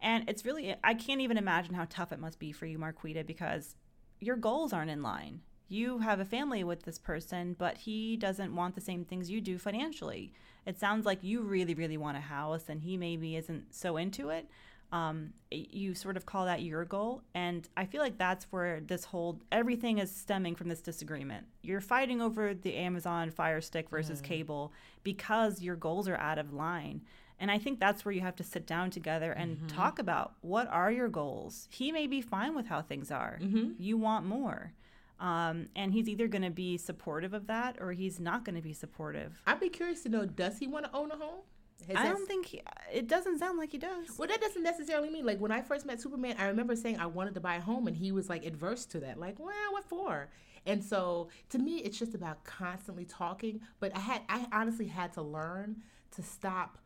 [0.00, 3.26] And it's really I can't even imagine how tough it must be for you Marquita
[3.26, 3.76] because
[4.20, 5.40] your goals aren't in line.
[5.68, 9.40] You have a family with this person, but he doesn't want the same things you
[9.40, 10.32] do financially.
[10.64, 14.30] It sounds like you really, really want a house, and he maybe isn't so into
[14.30, 14.48] it
[14.90, 17.22] um, you sort of call that your goal.
[17.34, 21.46] And I feel like that's where this whole everything is stemming from this disagreement.
[21.62, 24.72] You're fighting over the Amazon Fire Stick versus cable
[25.02, 27.02] because your goals are out of line.
[27.40, 30.66] And I think that's where you have to sit down together and talk about what
[30.68, 31.68] are your goals.
[31.70, 33.38] He may be fine with how things are.
[33.78, 34.72] You want more.
[35.20, 38.62] Um, and he's either going to be supportive of that or he's not going to
[38.62, 39.40] be supportive.
[39.46, 41.40] I'd be curious to know does he want to own a home?
[41.86, 42.62] Has I don't think he,
[42.92, 44.18] it doesn't sound like he does.
[44.18, 46.36] Well, that doesn't necessarily mean like when I first met Superman.
[46.38, 49.00] I remember saying I wanted to buy a home, and he was like adverse to
[49.00, 49.18] that.
[49.18, 50.28] Like, well, what for?
[50.66, 53.60] And so to me, it's just about constantly talking.
[53.80, 55.76] But I had, I honestly had to learn
[56.16, 56.78] to stop,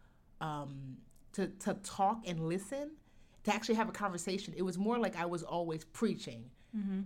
[0.42, 0.98] um,
[1.32, 2.90] to to talk and listen,
[3.44, 4.52] to actually have a conversation.
[4.56, 6.50] It was more like I was always preaching.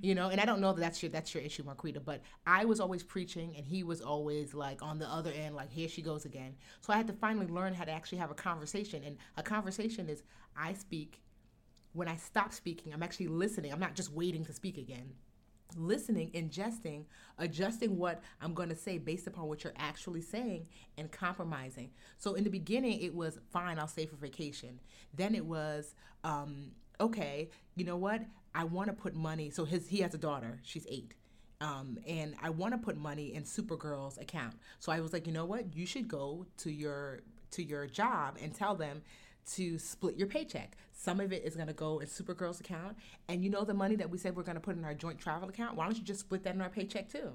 [0.00, 2.64] You know, and I don't know that that's your that's your issue, Marquita, but I
[2.64, 6.02] was always preaching, and he was always like on the other end, like here she
[6.02, 6.54] goes again.
[6.82, 10.08] So I had to finally learn how to actually have a conversation, and a conversation
[10.08, 10.22] is
[10.56, 11.20] I speak.
[11.94, 13.72] When I stop speaking, I'm actually listening.
[13.72, 15.14] I'm not just waiting to speak again.
[15.76, 17.04] Listening, ingesting,
[17.38, 21.90] adjusting what I'm going to say based upon what you're actually saying, and compromising.
[22.18, 23.78] So in the beginning, it was fine.
[23.78, 24.80] I'll stay for vacation.
[25.12, 25.94] Then it was
[26.24, 27.50] um, okay.
[27.74, 28.22] You know what?
[28.54, 29.50] I want to put money.
[29.50, 30.60] So his he has a daughter.
[30.62, 31.14] She's eight.
[31.60, 34.54] Um, and I want to put money in Supergirl's account.
[34.78, 35.74] So I was like, you know what?
[35.74, 37.20] You should go to your
[37.52, 39.02] to your job and tell them
[39.54, 40.76] to split your paycheck.
[40.92, 42.96] Some of it is going to go in Supergirl's account,
[43.28, 45.18] and you know the money that we said we're going to put in our joint
[45.18, 45.76] travel account.
[45.76, 47.32] Why don't you just split that in our paycheck too?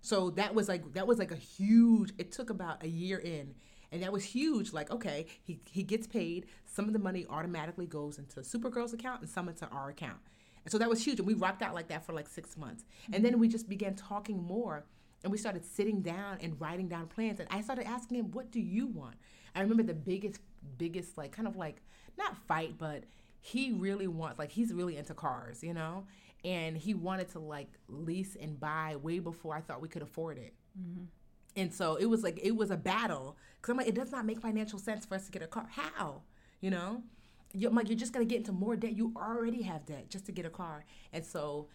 [0.00, 2.12] So that was like that was like a huge.
[2.18, 3.54] It took about a year in,
[3.90, 4.72] and that was huge.
[4.72, 6.46] Like okay, he he gets paid.
[6.64, 10.18] Some of the money automatically goes into Supergirl's account, and some into our account.
[10.66, 11.20] And so that was huge.
[11.20, 12.84] And we rocked out like that for like six months.
[13.12, 14.84] And then we just began talking more.
[15.22, 17.38] And we started sitting down and writing down plans.
[17.38, 19.14] And I started asking him, what do you want?
[19.54, 20.40] I remember the biggest,
[20.78, 21.82] biggest, like, kind of like,
[22.18, 23.04] not fight, but
[23.40, 26.04] he really wants, like, he's really into cars, you know?
[26.44, 30.38] And he wanted to, like, lease and buy way before I thought we could afford
[30.38, 30.54] it.
[30.78, 31.04] Mm-hmm.
[31.56, 33.36] And so it was like, it was a battle.
[33.62, 35.66] Cause I'm like, it does not make financial sense for us to get a car.
[35.70, 36.22] How?
[36.60, 37.02] You know?
[37.52, 38.94] You're, I'm like, you're just gonna get into more debt.
[38.94, 40.84] You already have debt just to get a car.
[41.12, 41.68] And so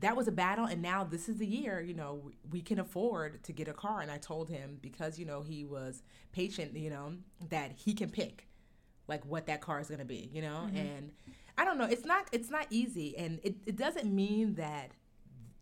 [0.00, 0.66] that was a battle.
[0.66, 4.00] And now this is the year, you know, we, can afford to get a car.
[4.00, 7.14] And I told him because, you know, he was patient, you know,
[7.48, 8.46] that he can pick
[9.06, 10.64] like what that car is gonna be, you know?
[10.66, 10.76] Mm-hmm.
[10.76, 11.12] And
[11.56, 13.16] I don't know, it's not it's not easy.
[13.16, 14.90] And it, it doesn't mean that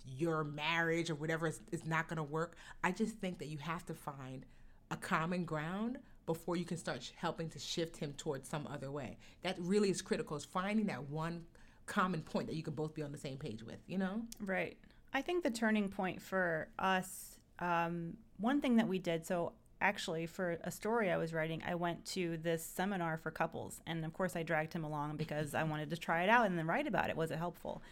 [0.05, 2.57] your marriage or whatever is, is not going to work.
[2.83, 4.45] I just think that you have to find
[4.91, 8.91] a common ground before you can start sh- helping to shift him towards some other
[8.91, 9.19] way.
[9.43, 11.45] That really is critical is finding that one
[11.93, 14.23] common point that you could both be on the same page with, you know?
[14.41, 14.79] Right.
[15.13, 20.27] I think the turning point for us, um, one thing that we did, so actually
[20.27, 23.83] for a story I was writing, I went to this seminar for couples.
[23.87, 26.59] And of course, I dragged him along because I wanted to try it out and
[26.59, 27.17] then write about it.
[27.17, 27.83] Was it helpful?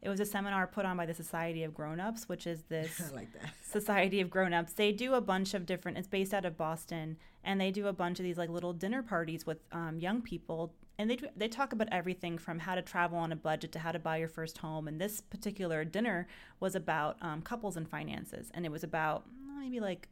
[0.00, 3.30] It was a seminar put on by the Society of Grown-ups, which is this like
[3.34, 3.52] that.
[3.62, 4.72] Society of Grown-ups.
[4.72, 5.98] They do a bunch of different.
[5.98, 9.02] It's based out of Boston, and they do a bunch of these like little dinner
[9.02, 13.16] parties with um, young people, and they they talk about everything from how to travel
[13.16, 14.86] on a budget to how to buy your first home.
[14.86, 16.28] And this particular dinner
[16.60, 19.24] was about um, couples and finances, and it was about
[19.58, 20.08] maybe like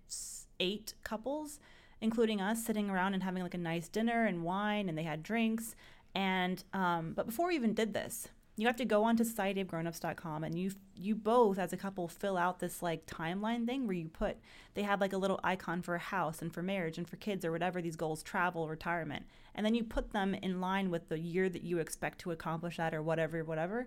[0.58, 1.60] eight couples,
[2.00, 5.22] including us, sitting around and having like a nice dinner and wine, and they had
[5.22, 5.76] drinks.
[6.14, 8.28] And um, but before we even did this,
[8.58, 12.58] you have to go onto societyofgrownups.com and you you both as a couple fill out
[12.58, 14.36] this like timeline thing where you put
[14.74, 17.44] they have like a little icon for a house and for marriage and for kids
[17.44, 19.24] or whatever these goals travel retirement.
[19.54, 22.76] And then you put them in line with the year that you expect to accomplish
[22.76, 23.86] that or whatever whatever.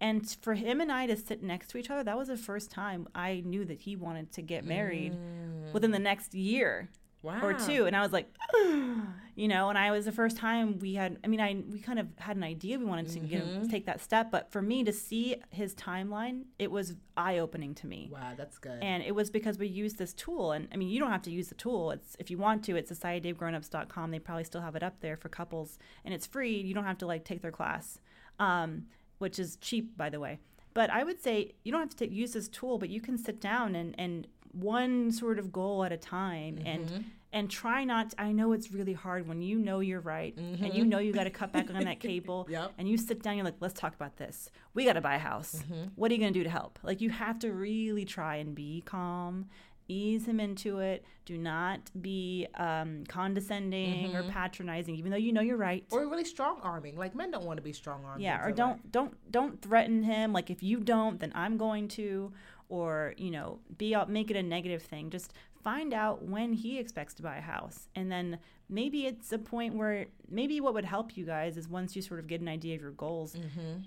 [0.00, 2.70] And for him and I to sit next to each other that was the first
[2.70, 5.72] time I knew that he wanted to get married mm.
[5.72, 6.88] within the next year
[7.22, 7.40] wow.
[7.42, 7.86] or two.
[7.86, 8.28] And I was like,
[9.34, 11.98] you know, and I was the first time we had, I mean, I, we kind
[11.98, 13.32] of had an idea we wanted to mm-hmm.
[13.32, 13.68] you know, mm-hmm.
[13.68, 17.86] take that step, but for me to see his timeline, it was eye opening to
[17.86, 18.10] me.
[18.12, 18.82] Wow, that's good.
[18.82, 20.52] And it was because we used this tool.
[20.52, 21.92] And I mean, you don't have to use the tool.
[21.92, 24.10] It's, if you want to, it's societyofgrownups.com.
[24.10, 26.56] They probably still have it up there for couples and it's free.
[26.56, 27.98] You don't have to like take their class,
[28.38, 28.86] um,
[29.18, 30.40] which is cheap, by the way.
[30.74, 33.18] But I would say you don't have to take, use this tool, but you can
[33.18, 36.66] sit down and, and one sort of goal at a time mm-hmm.
[36.66, 40.36] and and try not to, i know it's really hard when you know you're right
[40.36, 40.64] mm-hmm.
[40.64, 40.90] and you mm-hmm.
[40.90, 42.72] know you got to cut back on that cable yep.
[42.78, 45.18] and you sit down you're like let's talk about this we got to buy a
[45.18, 45.88] house mm-hmm.
[45.96, 48.54] what are you going to do to help like you have to really try and
[48.54, 49.46] be calm
[49.88, 54.16] ease him into it do not be um, condescending mm-hmm.
[54.16, 57.44] or patronizing even though you know you're right or really strong arming like men don't
[57.44, 58.92] want to be strong armed yeah or don't right.
[58.92, 62.32] don't don't threaten him like if you don't then i'm going to
[62.72, 66.78] or you know be out make it a negative thing just find out when he
[66.78, 68.38] expects to buy a house and then
[68.70, 72.18] maybe it's a point where maybe what would help you guys is once you sort
[72.18, 73.82] of get an idea of your goals mm-hmm.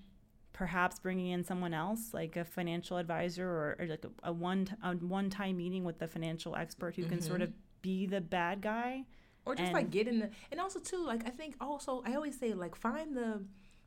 [0.53, 4.67] perhaps bringing in someone else like a financial advisor or, or like a, a, one
[4.83, 7.13] a one time meeting with the financial expert who mm-hmm.
[7.13, 7.81] can sort of mm-hmm.
[7.81, 9.03] be the bad guy
[9.45, 12.13] or just and, like get in the and also too like i think also i
[12.13, 13.43] always say like find the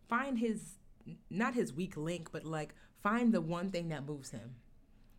[0.09, 0.74] find his
[1.30, 4.57] not his weak link but like find the one thing that moves him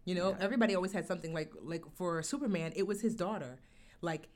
[0.06, 0.38] you know, yeah.
[0.40, 3.60] everybody always had something like like for Superman, it was his daughter.
[4.02, 4.28] Like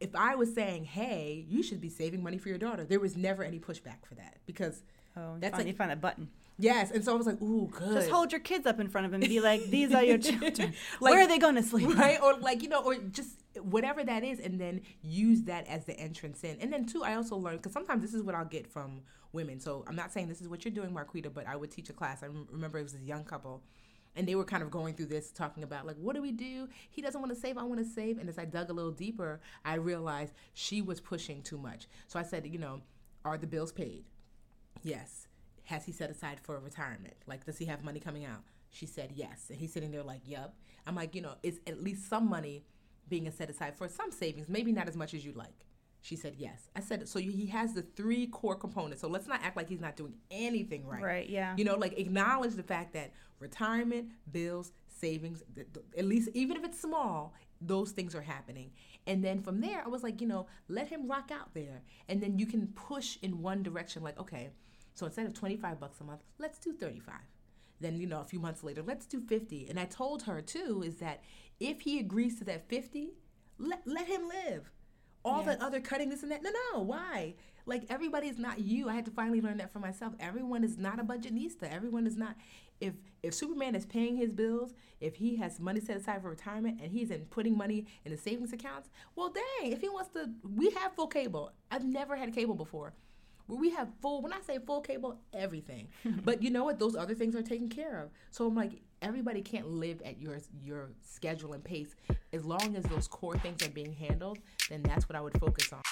[0.00, 3.16] if I was saying, "Hey, you should be saving money for your daughter," there was
[3.16, 4.82] never any pushback for that because
[5.16, 6.28] oh, that's like you find a button.
[6.56, 9.06] Yes, and so I was like, "Ooh, good." Just hold your kids up in front
[9.06, 10.74] of him and be like, "These are your children.
[11.00, 14.04] like, Where are they going to sleep?" Right, or like you know, or just whatever
[14.04, 16.58] that is, and then use that as the entrance in.
[16.60, 19.02] And then too, I also learned because sometimes this is what I'll get from
[19.32, 19.58] women.
[19.58, 21.92] So I'm not saying this is what you're doing, Marquita, but I would teach a
[21.92, 22.22] class.
[22.22, 23.62] I remember it was a young couple
[24.16, 26.68] and they were kind of going through this talking about like what do we do?
[26.90, 28.18] He doesn't want to save i want to save.
[28.18, 31.86] And as i dug a little deeper i realized she was pushing too much.
[32.06, 32.80] So i said you know
[33.24, 34.04] are the bills paid?
[34.82, 35.28] Yes.
[35.64, 37.14] Has he set aside for retirement?
[37.26, 38.42] Like does he have money coming out?
[38.70, 39.46] She said yes.
[39.50, 40.54] And he's sitting there like yep
[40.86, 42.64] i'm like you know it's at least some money
[43.08, 45.66] being set aside for some savings maybe not as much as you like
[46.04, 46.68] she said yes.
[46.76, 47.18] I said so.
[47.18, 49.00] He has the three core components.
[49.00, 51.02] So let's not act like he's not doing anything right.
[51.02, 51.26] Right.
[51.30, 51.54] Yeah.
[51.56, 55.42] You know, like acknowledge the fact that retirement, bills, savings,
[55.96, 58.72] at least even if it's small, those things are happening.
[59.06, 62.20] And then from there, I was like, you know, let him rock out there, and
[62.20, 64.02] then you can push in one direction.
[64.02, 64.50] Like, okay,
[64.92, 67.24] so instead of twenty five bucks a month, let's do thirty five.
[67.80, 69.68] Then you know, a few months later, let's do fifty.
[69.70, 71.22] And I told her too is that
[71.60, 73.14] if he agrees to that fifty,
[73.58, 74.70] let let him live
[75.24, 75.46] all yeah.
[75.56, 76.42] that other cutting this and that.
[76.42, 77.34] No, no, why?
[77.66, 78.88] Like everybody is not you.
[78.88, 80.14] I had to finally learn that for myself.
[80.20, 81.70] Everyone is not a budgetnista.
[81.70, 82.36] Everyone is not.
[82.80, 86.80] If if Superman is paying his bills, if he has money set aside for retirement,
[86.82, 89.72] and he's in putting money in the savings accounts, well, dang.
[89.72, 91.52] If he wants to, we have full cable.
[91.70, 92.92] I've never had cable before.
[93.46, 94.22] Where we have full.
[94.22, 95.88] When I say full cable, everything.
[96.24, 96.78] but you know what?
[96.78, 98.10] Those other things are taken care of.
[98.30, 101.94] So I'm like, everybody can't live at your your schedule and pace.
[102.32, 104.38] As long as those core things are being handled,
[104.70, 105.82] then that's what I would focus on.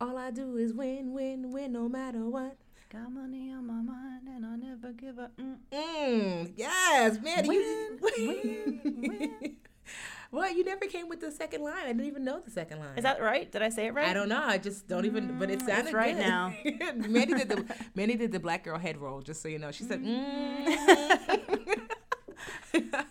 [0.00, 2.56] All I do is win, win, win, no matter what.
[2.94, 5.36] Got money on my mind and I never give up.
[5.36, 5.56] Mm.
[5.72, 7.44] Mm, yes, man.
[7.48, 8.80] Win, you, win,
[9.18, 9.56] win.
[10.30, 11.74] Well, you never came with the second line.
[11.84, 12.96] I didn't even know the second line.
[12.96, 13.50] Is that right?
[13.50, 14.06] Did I say it right?
[14.08, 14.42] I don't know.
[14.42, 15.38] I just don't even.
[15.40, 16.26] But it mm, sounded it's right good.
[16.26, 16.54] now.
[17.08, 17.64] Mandy did the
[17.96, 19.22] Mandy did the black girl head roll.
[19.22, 20.02] Just so you know, she said.
[20.02, 21.80] Mm.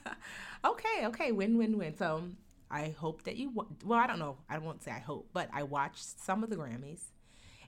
[0.65, 1.95] okay, okay, win, win, win.
[1.97, 2.23] So
[2.71, 3.49] I hope that you.
[3.51, 4.37] wa- Well, I don't know.
[4.49, 7.03] I won't say I hope, but I watched some of the Grammys,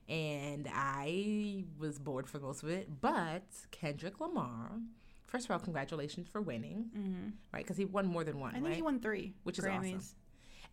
[0.07, 3.01] and I was bored for most of it.
[3.01, 4.71] But Kendrick Lamar,
[5.27, 7.63] first of all, congratulations for winning, hmm right?
[7.63, 8.75] Because he won more than one, I think right?
[8.75, 9.95] he won three, Which is Grammys.
[9.97, 10.15] awesome.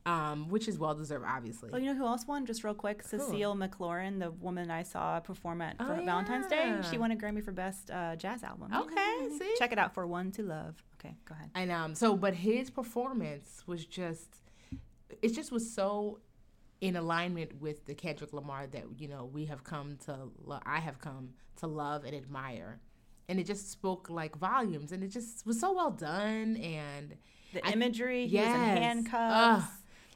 [0.05, 1.71] um, which is well deserved, obviously.
[1.73, 2.45] Oh, you know who else won?
[2.45, 6.77] Just real quick, Cecile McLorin, the woman I saw perform at for Oh, Valentine's Day.
[6.91, 8.71] She won a Grammy for best uh, jazz album.
[8.75, 9.55] Okay, see?
[9.59, 10.75] check it out for One to Love.
[10.99, 11.51] Okay, go ahead.
[11.55, 14.29] And um, so, but his performance was just,
[15.23, 16.19] it just was so
[16.83, 20.81] in alignment with the Kendrick Lamar that you know we have come to, lo- I
[20.81, 21.31] have come
[21.61, 22.81] to love and admire,
[23.29, 27.17] and it just spoke like volumes, and it just was so well done, and
[27.55, 28.79] The I- imagery, he was in Yes.
[28.79, 29.65] handcuffs.
[29.65, 29.71] Ugh.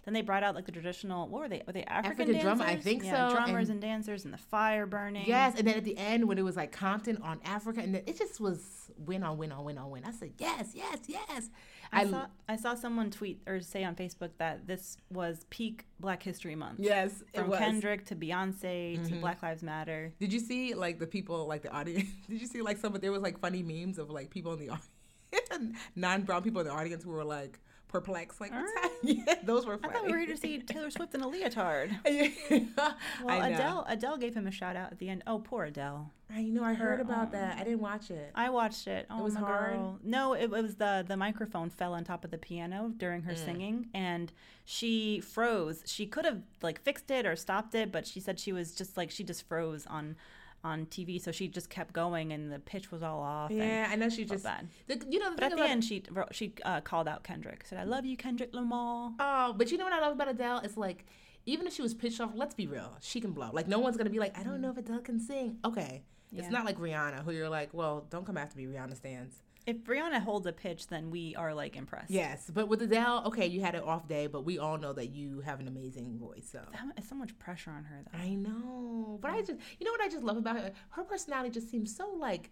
[0.07, 1.27] Then they brought out like the traditional.
[1.29, 1.63] What were they?
[1.67, 2.63] Were they African, African drum-?
[2.63, 5.27] I think yeah, so, Drummers and- and, dancers, and the fire burning.
[5.27, 8.03] yes, and then at the end when it was like Compton on Africa, and then
[8.07, 10.05] it just was win on win on win on win.
[10.05, 11.51] I said yes, yes, yes.
[11.93, 16.23] I, saw I saw someone tweet or say on Facebook that this was peak Black
[16.23, 16.79] History Month.
[16.79, 17.51] yes, From.
[17.53, 19.21] Kendrick to Beyonce to Mhm.
[19.21, 20.13] Black Lives Matter.
[20.21, 22.09] Did you see like the people like the audience?
[22.31, 24.61] Did you see like some of there was like funny memes of like people in
[24.61, 27.59] the audience, non-brown people in the audience who were like
[28.01, 28.65] perplexed, like Ah.
[29.03, 29.93] yeah, those were I funny.
[29.93, 31.91] thought we were here to see Taylor Swift in a leotard.
[32.05, 35.23] well, Well, Adele Adele gave him a shout out at the end.
[35.27, 36.11] Oh, poor Adele.
[36.35, 36.65] I know.
[36.65, 37.57] I heard her, about that.
[37.59, 38.33] I didn't watch it.
[38.35, 39.07] I watched it.
[39.11, 39.73] Oh, was my hard?
[39.75, 39.99] girl.
[40.03, 43.33] No, it, it was the the microphone fell on top of the piano during her
[43.35, 43.45] Mm.
[43.45, 44.33] singing, and
[44.65, 45.83] she froze.
[45.87, 48.97] She could have like fixed it or stopped it, but she said she was just
[48.97, 50.17] like she just froze on
[50.65, 53.51] on TV, so she just kept going, and the pitch was all off.
[53.51, 54.45] and yeah, I know she just.
[54.45, 54.69] bad.
[54.89, 57.65] The, you know the But at the end, she wrote- she uh, called out Kendrick.
[57.67, 60.59] Said, "I love you, Kendrick Lamar." Oh, but you know what I love about Adele?
[60.65, 61.05] It's like
[61.47, 63.51] even if she was pitched off, let's be real, she can blow.
[63.53, 65.59] Like no one's gonna be like, I don't know if Adele can sing.
[65.65, 66.03] Okay,
[66.33, 66.43] Yeah.
[66.43, 69.37] it's not like Rihanna, who you're like, well, don't come after me, Rihanna stands.
[69.67, 72.11] If Rihanna holds a pitch, then we are like impressed.
[72.11, 75.09] Yes, but with Adele, okay, you had an off day, but we all know that
[75.11, 76.49] you have an amazing voice.
[76.51, 78.19] So That- It's so much pressure on her, though.
[78.19, 80.73] I know, but I just, you know what I just love about her?
[80.91, 82.51] Her personality just seems so like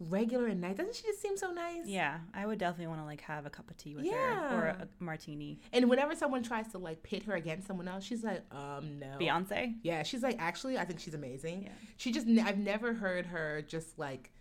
[0.00, 0.76] regular and nice.
[0.76, 1.86] Doesn't she just seem so nice?
[1.86, 4.66] Yeah, I would definitely want to like have a cup of tea with her or
[4.68, 5.60] a martini.
[5.72, 9.18] And whenever someone tries to like pit her against someone else, she's like, um, no.
[9.20, 9.74] Beyonce.
[9.82, 11.64] Yeah, she's like, actually, I think she's amazing.
[11.64, 11.68] Yeah.
[11.98, 14.32] She just, I've never heard her just like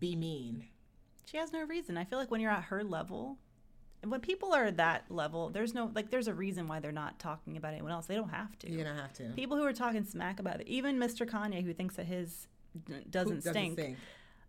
[0.00, 0.64] be mean.
[1.30, 1.96] She has no reason.
[1.96, 3.38] I feel like when you're at her level,
[4.04, 7.18] when people are at that level, there's no like there's a reason why they're not
[7.18, 8.06] talking about anyone else.
[8.06, 8.70] They don't have to.
[8.70, 9.24] You don't have to.
[9.36, 11.28] People who are talking smack about it, even Mr.
[11.28, 12.46] Kanye, who thinks that his
[12.86, 13.96] d- Who doesn't, stink,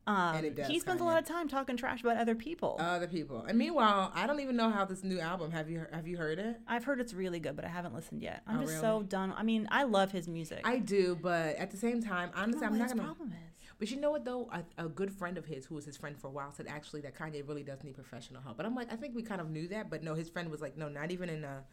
[0.07, 2.77] um, it does, he spends a lot of time talking trash about other people.
[2.79, 3.43] Other people.
[3.43, 5.51] And meanwhile, I don't even know how this new album.
[5.51, 6.59] Have you have you heard it?
[6.67, 8.41] I've heard it's really good, but I haven't listened yet.
[8.47, 9.05] I'm Oh, just so really?
[9.07, 9.33] done.
[9.35, 10.61] I mean, I love his music.
[10.63, 13.03] I do, but at the same time, honestly, I'm not gonna.
[13.03, 13.35] problem is.
[13.79, 14.49] But you know what though?
[14.51, 17.01] A, a good friend of his, who was his friend for a while, said actually
[17.01, 18.57] that Kanye really does need professional help.
[18.57, 20.61] But I'm like, I think we kind of knew that, but no, his friend was
[20.61, 21.63] like, no, not even in a.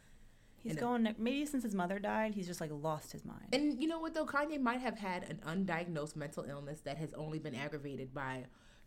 [0.59, 3.47] He's in a- going maybe since his mother died, he's just like lost his mind.
[3.53, 4.25] And you know what though?
[4.25, 8.45] Kanye might have had an undiagnosed mental illness that has only been aggravated by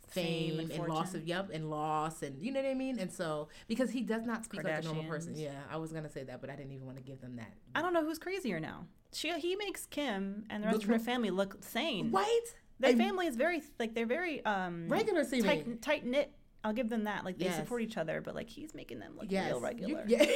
[0.09, 2.99] fame, Fame and, and loss of yep and loss and you know what I mean.
[2.99, 5.35] And so because he does not speak like a normal person.
[5.37, 7.53] Yeah, I was gonna say that, but I didn't even want to give them that.
[7.75, 8.87] I don't know who's crazier now.
[9.12, 12.11] She he makes Kim and the rest Look- of her family look sane.
[12.11, 12.41] Right?
[12.81, 15.45] Their And family is very like they're very um regular seeming.
[15.45, 16.33] tight tight knit.
[16.62, 17.24] I'll give them that.
[17.24, 17.57] Like they Yes.
[17.57, 19.47] support each other, but like he's making them look Yes.
[19.49, 20.05] real You- regular.
[20.07, 20.26] yeah.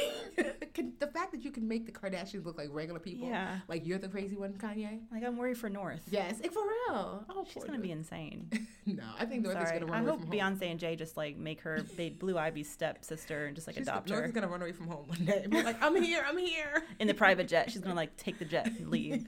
[0.99, 3.27] The fact that you can make the Kardashians look like regular people.
[3.27, 3.59] Yeah.
[3.67, 5.01] Like you're the crazy one, Kanye.
[5.11, 6.01] Like I'm worried for North.
[6.09, 7.25] Yes, like, for real.
[7.29, 8.49] Oh, She's gonna be insane.
[8.87, 9.79] No, I think North is Sorry.
[9.79, 10.57] gonna run I away hope from home.
[10.59, 13.87] Beyonce and Jay just like make her they Blue Ivy's stepsister and just like She's,
[13.87, 15.41] adopt North her is gonna run away from home one day.
[15.43, 16.83] and be like, I'm here, I'm here.
[16.99, 17.71] in the private jet.
[17.71, 19.25] She's gonna like take the jet and leave.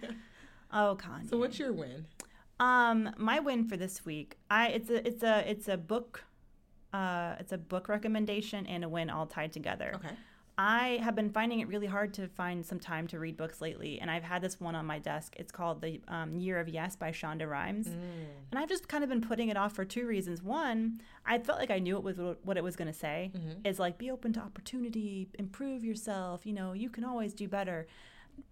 [0.72, 1.30] Oh, Kanye.
[1.30, 2.06] So what's your win?
[2.60, 6.24] Um, my win for this week, I it's a it's a it's a book,
[6.94, 9.92] uh, it's a book recommendation and a win all tied together.
[9.96, 10.16] Okay.
[10.60, 14.02] I have been finding it really hard to find some time to read books lately,
[14.02, 15.36] and I've had this one on my desk.
[15.38, 17.86] It's called The um, Year of Yes by Shonda Rhimes,
[18.50, 20.42] and I've just kind of been putting it off for two reasons.
[20.42, 23.32] One, I felt like I knew it was what it was going to say.
[23.66, 26.44] Is like be open to opportunity, improve yourself.
[26.44, 27.86] You know, you can always do better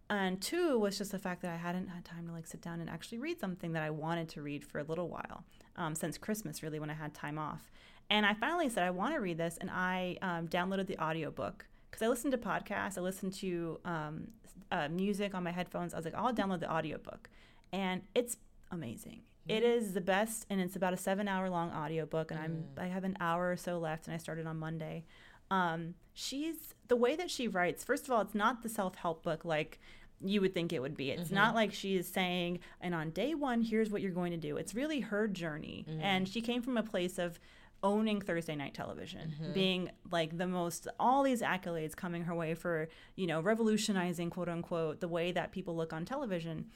[0.09, 2.79] and two was just the fact that I hadn't had time to like sit down
[2.79, 5.43] and actually read something that I wanted to read for a little while
[5.75, 7.71] um, since Christmas, really, when I had time off.
[8.09, 11.65] And I finally said I want to read this, and I um, downloaded the audiobook
[11.89, 14.27] because I listened to podcasts, I listened to um,
[14.71, 15.93] uh, music on my headphones.
[15.93, 17.29] I was like, I'll download the audiobook,
[17.71, 18.37] and it's
[18.71, 19.21] amazing.
[19.47, 23.03] It is the best, and it's about a seven-hour long audiobook, and I'm I have
[23.03, 25.05] an hour or so left, and I started on Monday
[25.51, 29.43] um, she's the way that she writes first of all it's not the self-help book
[29.45, 29.79] like
[30.21, 31.11] you would think it would be.
[31.11, 34.37] It's not like she is saying and on day one here's what you're going to
[34.37, 34.55] do.
[34.55, 35.85] It's really her journey.
[36.01, 37.37] And she came from a place of
[37.83, 39.53] owning Thursday night television, Mm-hmm.
[39.53, 42.87] being like the most, all these accolades coming her way for,
[43.17, 46.67] you know, revolutionizing, quote unquote, the way that people look on television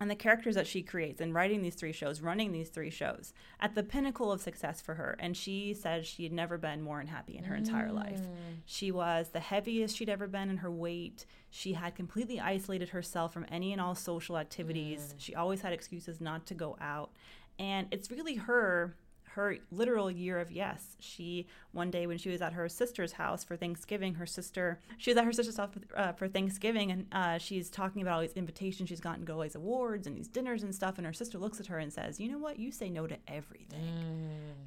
[0.00, 3.32] and the characters that she creates and writing these three shows, running these three shows
[3.60, 5.16] at the pinnacle of success for her.
[5.18, 8.20] And she says she had never been more unhappy in her entire life.
[8.20, 8.58] Mm.
[8.64, 11.26] She was the heaviest she'd ever been in her weight.
[11.50, 15.14] She had completely isolated herself from any and all social activities.
[15.14, 15.14] Mm.
[15.18, 17.10] She always had excuses not to go out.
[17.58, 18.94] And it's really her
[19.38, 20.96] her literal year of yes.
[21.00, 25.10] She one day when she was at her sister's house for Thanksgiving, her sister she
[25.10, 28.32] was at her sister's house uh, for Thanksgiving, and uh, she's talking about all these
[28.32, 30.98] invitations she's gotten to go all these awards and these dinners and stuff.
[30.98, 32.58] And her sister looks at her and says, "You know what?
[32.58, 33.80] You say no to everything."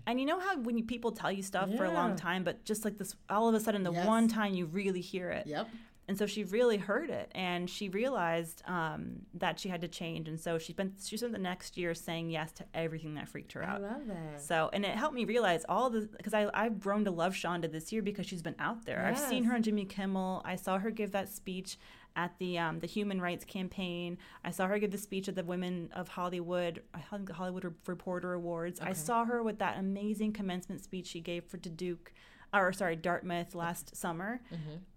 [0.07, 2.63] And you know how when you, people tell you stuff for a long time, but
[2.65, 4.07] just like this, all of a sudden, the Yes.
[4.07, 5.67] one time you really hear it, Yep.
[6.07, 10.27] And so she really heard it, and she realized um, that she had to change.
[10.27, 13.53] And so she spent she spent the next year saying yes to everything that freaked
[13.53, 14.41] her out I love that.
[14.41, 17.71] So, and it helped me realize all the because I I've grown to love Shonda
[17.71, 19.05] this year because she's been out there.
[19.05, 20.41] I've seen her on Jimmy Kimmel.
[20.43, 21.77] I saw her give that speech
[22.15, 24.17] at the um, the Human Rights Campaign.
[24.43, 27.73] I saw her give the speech at the Women of Hollywood I think the Hollywood
[27.85, 28.79] Reporter Awards.
[28.81, 32.11] I saw her with that amazing commencement speech she gave for Duke.
[32.53, 34.41] Or sorry, Dartmouth last summer,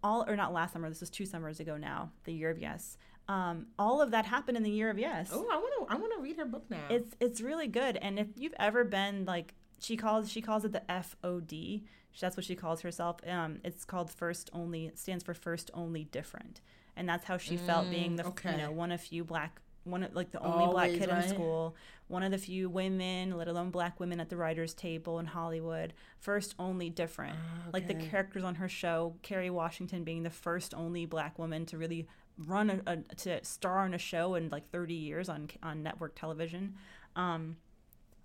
[0.03, 0.89] all or not last summer.
[0.89, 2.11] This was two summers ago now.
[2.25, 2.97] The year of yes.
[3.29, 5.95] Um, all of that happened in the year of yes Oh, I want to.
[5.95, 6.85] I want to read her book now.
[6.91, 10.73] it's it's really good and if you've ever been like she calls she calls it
[10.73, 11.83] the fod
[12.21, 16.05] that's what she calls herself um it's called first only it stands for first only
[16.05, 16.61] different
[16.97, 18.53] and that's how she felt being the okay.
[18.53, 21.25] you know one of few black one of like the only black kid right?
[21.25, 21.75] in school
[22.15, 25.93] one of the few women let alone black women at the writers table in hollywood.
[26.21, 27.37] First only different.
[27.73, 31.77] Like the characters on her show Kerry Washington being the first only black woman to
[31.77, 32.07] really
[32.39, 36.15] run a, a to star in a show in like 30 years on on network
[36.15, 36.75] television.
[37.17, 37.57] Um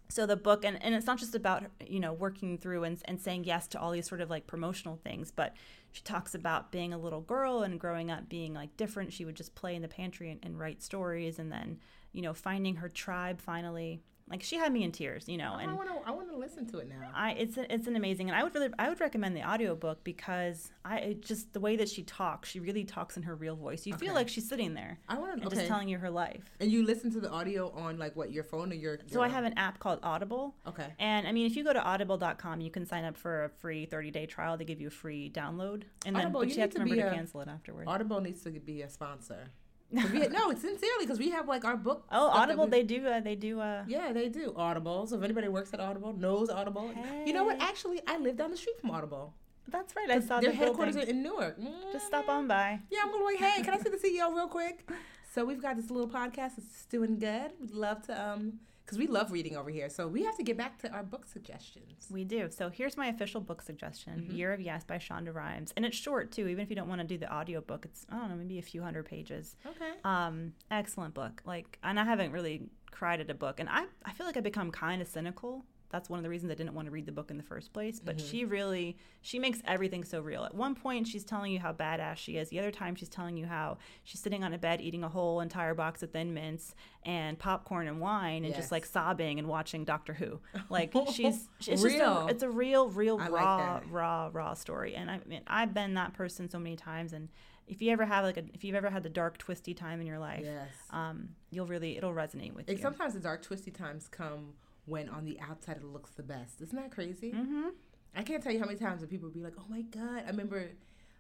[0.08, 3.20] so the book and, and it's not just about you know working through and, and
[3.20, 5.56] saying yes to all these sort of like promotional things but
[5.92, 9.14] she talks about being a little girl and growing up being like different.
[9.14, 11.80] She would just play in the pantry and, and write stories and then
[12.14, 15.72] you know finding her tribe finally like she had me in tears you know and
[15.72, 15.96] I want to.
[16.06, 17.10] I want to listen to it now.
[17.16, 20.04] I it's a, it's an amazing and I would really I would recommend the audiobook
[20.04, 23.56] because I it just the way that she talks she really talks in her real
[23.56, 25.48] voice you feel like she's sitting there I want to.
[25.48, 25.56] Okay.
[25.56, 28.44] just telling you her life and you listen to the audio on like what your
[28.44, 29.00] phone or your.
[29.08, 30.88] so I have an app called Audible Okay.
[31.00, 33.86] And I mean, if you go to audible.com, you can sign up for a free
[33.86, 34.58] 30 day trial.
[34.58, 35.84] They give you a free download.
[36.06, 37.88] And then Audible, but you you have to remember to a- cancel it afterward.
[37.88, 39.50] Audible needs to be a sponsor.
[39.92, 42.06] We, no, it's sincerely because we have like our book.
[42.12, 45.08] oh, Audible, we- they do, uh, they do, uh, Yeah, they do Audible.
[45.08, 46.90] So if anybody works at Audible, knows Audible.
[46.90, 47.24] hey.
[47.26, 47.60] You know what?
[47.62, 49.34] Actually, I live down the street from Audible.
[49.68, 50.10] that's right.
[50.10, 51.18] I saw Their the headquarters building.
[51.18, 51.58] in Newark.
[51.92, 52.80] Just stop on by.
[52.90, 54.88] Yeah, I'm gonna like, hey, can I see the CEO real quick?
[55.34, 56.58] So we've got this little podcast.
[56.58, 57.52] It's doing good.
[57.62, 58.60] We'd love to, um,
[58.90, 59.88] because we love reading over here.
[59.88, 62.08] So we have to get back to our book suggestions.
[62.10, 62.50] We do.
[62.50, 64.36] So here's my official book suggestion Mm-hmm.
[64.36, 65.72] Year of Yes by Shonda Rhimes.
[65.78, 67.86] And it's short too, even if you don't want to do the audiobook.
[67.86, 69.56] It's, I don't know, maybe a few hundred pages.
[69.64, 69.92] Okay.
[70.04, 71.44] Um, excellent book.
[71.46, 74.44] Like, and I haven't really cried at a book, and I I feel like I've
[74.44, 75.66] become kind of cynical.
[75.92, 77.74] That's one of the reasons I didn't want to read the book in the first
[77.74, 78.00] place.
[78.00, 80.44] But she really she makes everything so real.
[80.46, 82.50] At one point, she's telling you how badass she is.
[82.50, 85.40] The other time, she's telling you how she's sitting on a bed eating a whole
[85.42, 89.84] entire box of Thin Mints and popcorn and wine, and just like sobbing and watching
[89.84, 90.40] Doctor Who.
[90.70, 92.04] Like she's it's Real.
[92.20, 93.90] a, it's a real real I raw that.
[93.90, 94.94] raw raw story.
[94.96, 97.30] And I mean I've been that person so many times and.
[97.72, 100.08] If you ever have like a, if you've ever had the dark twisty time in
[100.08, 100.70] your life, Yes.
[100.90, 102.82] um, you'll really it'll resonate with Like you.
[102.82, 104.54] sometimes the dark, twisty times come
[104.90, 106.62] when on the outside it looks the best.
[106.62, 107.32] Isn't that crazy?
[107.32, 107.70] Mm-hmm.
[108.16, 110.24] I can't tell you how many times that people would be like, "Oh my god!"
[110.26, 110.72] I remember,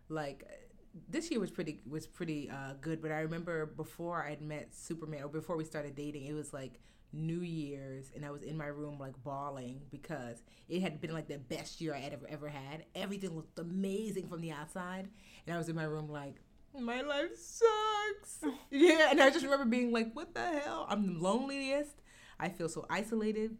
[0.09, 0.43] like,
[1.09, 3.01] this year was pretty was pretty uh, good.
[3.01, 6.79] But I remember before I'd met Superman or before we started dating, it was like
[7.13, 11.27] New Year's, and I was in my room like bawling because it had been like
[11.27, 12.85] the best year I had ever ever had.
[12.95, 15.09] Everything looked amazing from the outside,
[15.45, 16.35] and I was in my room like.
[16.79, 18.53] My life sucks.
[18.69, 20.85] yeah, and I just remember being like, "What the hell?
[20.87, 21.95] I'm the loneliest.
[22.39, 23.57] I feel so isolated.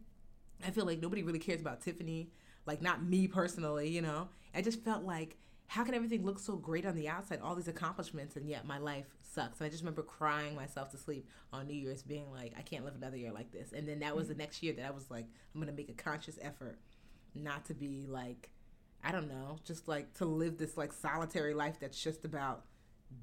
[0.66, 2.30] I feel like nobody really cares about Tiffany,
[2.66, 4.28] like not me personally, you know.
[4.54, 5.36] I just felt like
[5.70, 8.78] how can everything look so great on the outside, all these accomplishments, and yet my
[8.78, 9.60] life sucks.
[9.60, 12.84] And I just remember crying myself to sleep on New Year's, being like, I can't
[12.84, 13.72] live another year like this.
[13.72, 14.38] And then that was the mm.
[14.38, 16.78] next year that I was like, I'm gonna make a conscious effort
[17.36, 18.50] not to be like,
[19.04, 22.64] I don't know, just like to live this like solitary life that's just about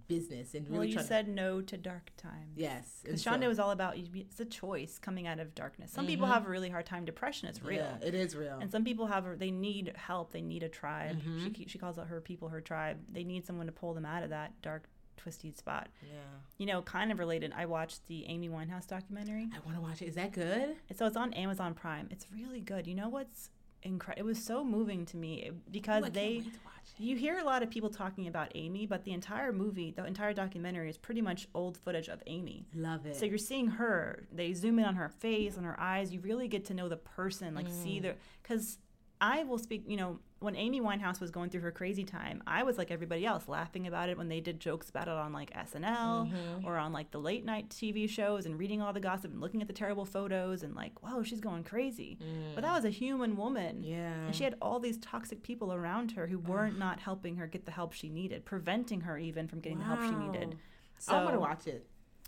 [0.07, 2.53] business and really well, you said no to dark times.
[2.55, 3.01] yes.
[3.03, 5.91] Because Shonda so- was all about it's a choice coming out of darkness.
[5.91, 7.03] Some people have a really hard time.
[7.05, 7.77] Depression is real.
[7.77, 8.57] Yeah, it is real.
[8.61, 10.31] And some people have, they need help.
[10.31, 11.19] They need a tribe.
[11.21, 11.53] Mm-hmm.
[11.53, 12.97] She, she calls out her people her tribe.
[13.11, 15.89] They need someone to pull them out of that dark, twisted spot.
[16.01, 16.19] yeah.
[16.57, 17.53] You know, kind of related.
[17.55, 19.49] I watched the Amy Winehouse documentary.
[19.53, 20.05] I want to watch it.
[20.07, 20.75] Is that good?
[20.95, 22.07] So it's on Amazon Prime.
[22.11, 22.87] It's really good.
[22.87, 23.49] You know what's
[23.83, 24.25] incredible.
[24.25, 26.43] It was so moving to me because Ooh, they.
[26.87, 27.11] Wait to watch it.
[27.11, 30.33] You hear a lot of people talking about Amy, but the entire movie, the entire
[30.33, 32.65] documentary, is pretty much old footage of Amy.
[32.73, 33.15] Love it.
[33.15, 34.27] So you're seeing her.
[34.31, 36.13] They zoom in on her face, on her eyes.
[36.13, 37.83] You really get to know the person, like Mm.
[37.83, 38.15] see the.
[38.41, 38.77] Because
[39.19, 39.83] I will speak.
[39.87, 43.25] You know, when Amy Winehouse was going through her crazy time, I was like everybody
[43.25, 46.67] else, laughing about it when they did jokes about it on like SNL Mm-hmm.
[46.67, 49.61] or on like the late night TV shows, and reading all the gossip and looking
[49.61, 52.19] at the terrible photos and like, wow, she's going crazy.
[52.53, 53.77] But that was a human woman.
[53.83, 53.89] Mm.
[53.89, 54.25] Yeah.
[54.25, 57.65] And she had all these toxic people around her who weren't not helping her get
[57.65, 60.57] the help she needed, preventing her even from getting the help she needed.
[60.99, 61.87] So I want to watch it.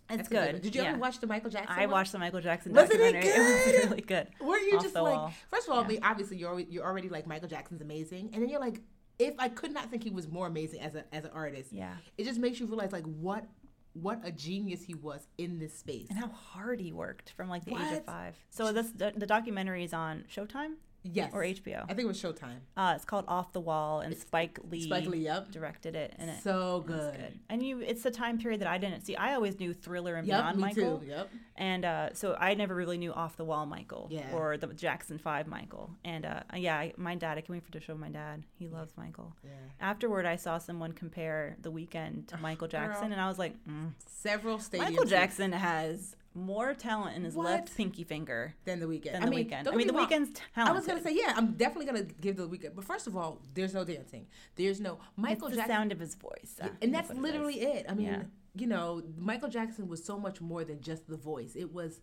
[0.09, 0.61] It's That's good.
[0.61, 0.89] Did you yeah.
[0.89, 1.75] ever watch the Michael Jackson?
[1.77, 1.91] I one?
[1.91, 3.29] watched the Michael Jackson Wasn't it documentary.
[3.35, 4.27] It, was really good.
[4.41, 5.33] Were you Off just like, wall.
[5.51, 5.99] first of all, Yeah.
[6.03, 8.81] Obviously you're already, you're already like Michael Jackson's amazing, and then you're like,
[9.19, 11.93] if I could not think he was more amazing as a as an artist, Yeah.
[12.17, 13.45] it just makes you realize like what
[13.93, 16.07] what a genius he was in this space.
[16.09, 18.35] And how hard he worked from like the age of five.
[18.49, 21.83] So this the, the documentary is on Showtime Yes, or HBO.
[21.85, 22.57] I think it was Showtime.
[22.75, 25.49] Uh, it's called Off the Wall, and Spike Lee, Spike Lee, yep.
[25.49, 27.13] directed it, and it, So it's good.
[27.15, 27.39] good.
[27.49, 29.15] And you, it's the time period that I didn't see.
[29.15, 31.05] I always knew Thriller and Yep, Beyond me Michael, too.
[31.07, 31.29] Yep.
[31.55, 34.33] and uh, so I never really knew Off the Wall Michael Yeah.
[34.33, 35.89] or the Jackson Five Michael.
[36.03, 38.43] And uh, yeah, my dad, I can't wait for to show my dad.
[38.57, 39.35] He loves Michael.
[39.43, 39.51] Yeah.
[39.79, 43.11] Afterward, I saw someone compare The Weeknd to Michael Jackson, girl.
[43.13, 43.93] and I was like, mm.
[44.05, 44.79] Several stadiums.
[44.79, 49.11] Michael Jackson has more talent in his left pinky finger than the Weeknd.
[49.13, 49.67] than I the mean, Weeknd.
[49.67, 50.07] I mean, the wrong.
[50.07, 52.75] Weeknd's I was gonna say, yeah, I'm definitely gonna give the Weeknd.
[52.75, 54.27] But first of all, there's no dancing.
[54.55, 55.73] There's no it's Michael the Jackson.
[55.75, 57.85] sound of his voice, uh, and that's that's what literally it.
[57.89, 58.23] I mean, Yeah.
[58.55, 61.55] you know, Michael Jackson was so much more than just the voice.
[61.55, 61.99] It was,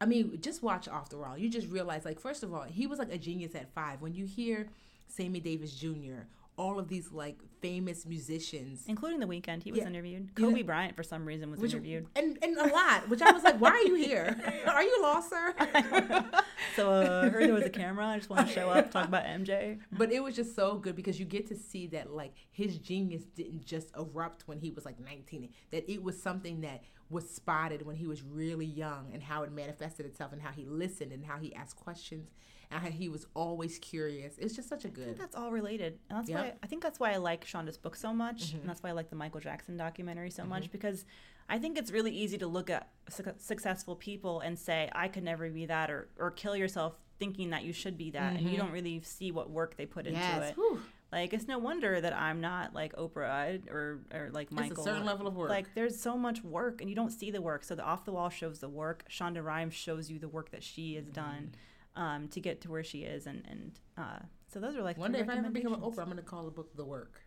[0.00, 1.36] I mean, just watch Off the Wall.
[1.36, 4.00] You just realize, like, first of all, he was like a genius at five.
[4.00, 4.68] When you hear
[5.08, 6.22] Sammy Davis Jr.,
[6.56, 9.62] all of these like famous musicians, including the Weeknd.
[9.62, 9.86] He was Yeah.
[9.86, 10.34] interviewed.
[10.34, 12.06] Kobe Bryant, for some reason, was which interviewed.
[12.16, 14.38] and and a lot, which I was like, why are you here?
[14.66, 15.54] are you lost, sir?
[16.76, 18.06] So uh, I heard there was a camera.
[18.06, 19.80] I just want to show up, talk about MJ.
[19.90, 23.24] But it was just so good because you get to see that like his genius
[23.24, 25.48] didn't just erupt when he was like 19.
[25.72, 29.50] That it was something that was spotted when he was really young and how it
[29.52, 32.30] manifested itself and how he listened and how he asked questions
[32.70, 34.34] and how he was always curious.
[34.38, 35.18] It's just such a I think good.
[35.18, 36.38] that's all related, and that's Yep.
[36.38, 38.60] why I think that's why I like Shonda's book so much, mm-hmm.
[38.60, 40.72] and that's why I like the Michael Jackson documentary so much mm-hmm.
[40.72, 41.04] because
[41.48, 45.24] I think it's really easy to look at su- successful people and say I could
[45.24, 48.50] never be that, or or kill yourself thinking that you should be that, and you
[48.50, 48.58] mm-hmm.
[48.58, 50.54] don't really see what work they put into it.
[50.54, 50.80] Whew.
[51.12, 54.70] Like it's no wonder that I'm not like Oprah or or like Michael.
[54.70, 55.50] It's a certain level of work.
[55.50, 57.64] Like there's so much work, and you don't see the work.
[57.64, 59.04] So the off the wall shows the work.
[59.10, 61.54] Shonda Rhimes shows you the work that she has done Mm.
[61.96, 64.18] Um, to get to where she is, and and uh,
[64.52, 66.22] so those are like One day, if I ever become an Oprah, I'm going to
[66.22, 67.20] call the book The Work.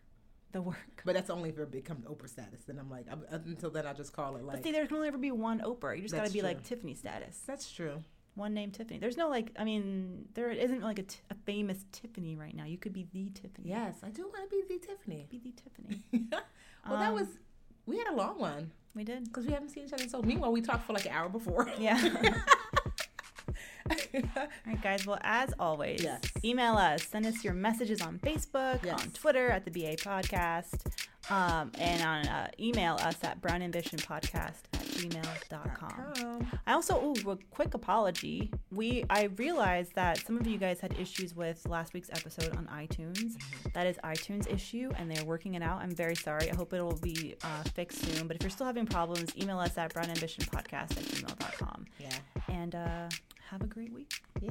[0.52, 1.02] the work.
[1.04, 2.62] But that's only if I become Oprah status.
[2.66, 4.56] Then I'm like, I'm, until then, I'll just call it like.
[4.56, 5.96] But see, there can only ever be one Oprah.
[5.96, 6.62] You just got to be like.
[6.62, 7.40] Tiffany status.
[7.46, 8.02] that's true.
[8.36, 8.98] One name Tiffany.
[8.98, 9.52] There's no like.
[9.58, 12.64] I mean, there isn't like a, t- a famous Tiffany right now.
[12.64, 13.68] You could be the Tiffany.
[13.68, 15.26] Yes, I do want to be the Tiffany.
[15.30, 16.02] Be the Tiffany.
[16.88, 17.28] well, that Um, was.
[17.86, 19.24] We had a long one We did.
[19.24, 20.08] because we haven't seen each other.
[20.08, 21.70] So meanwhile, we talked for like an hour before.
[21.78, 22.00] Yeah.
[24.36, 25.06] All right, guys.
[25.06, 26.20] Well, as always, Yes.
[26.44, 27.06] email us.
[27.06, 29.00] Send us your messages on Facebook, Yes.
[29.02, 30.86] on Twitter at the BA Podcast,
[31.30, 34.80] um, and on uh, email us at brownambitionpodcast at
[35.52, 36.46] gmail.com.
[36.66, 38.50] I also, ooh, a quick apology.
[38.70, 42.66] We I realized that some of you guys had issues with last week's episode on
[42.66, 43.34] iTunes.
[43.74, 45.82] That is iTunes issue, and they're working it out.
[45.82, 46.50] I'm very sorry.
[46.50, 48.26] I hope it will be uh, fixed soon.
[48.28, 51.84] But if you're still having problems, email us at brownambitionpodcast at gmail.com.
[51.98, 52.08] yeah.
[52.48, 53.08] And uh,
[53.54, 54.12] have a great week.
[54.40, 54.50] Yeah.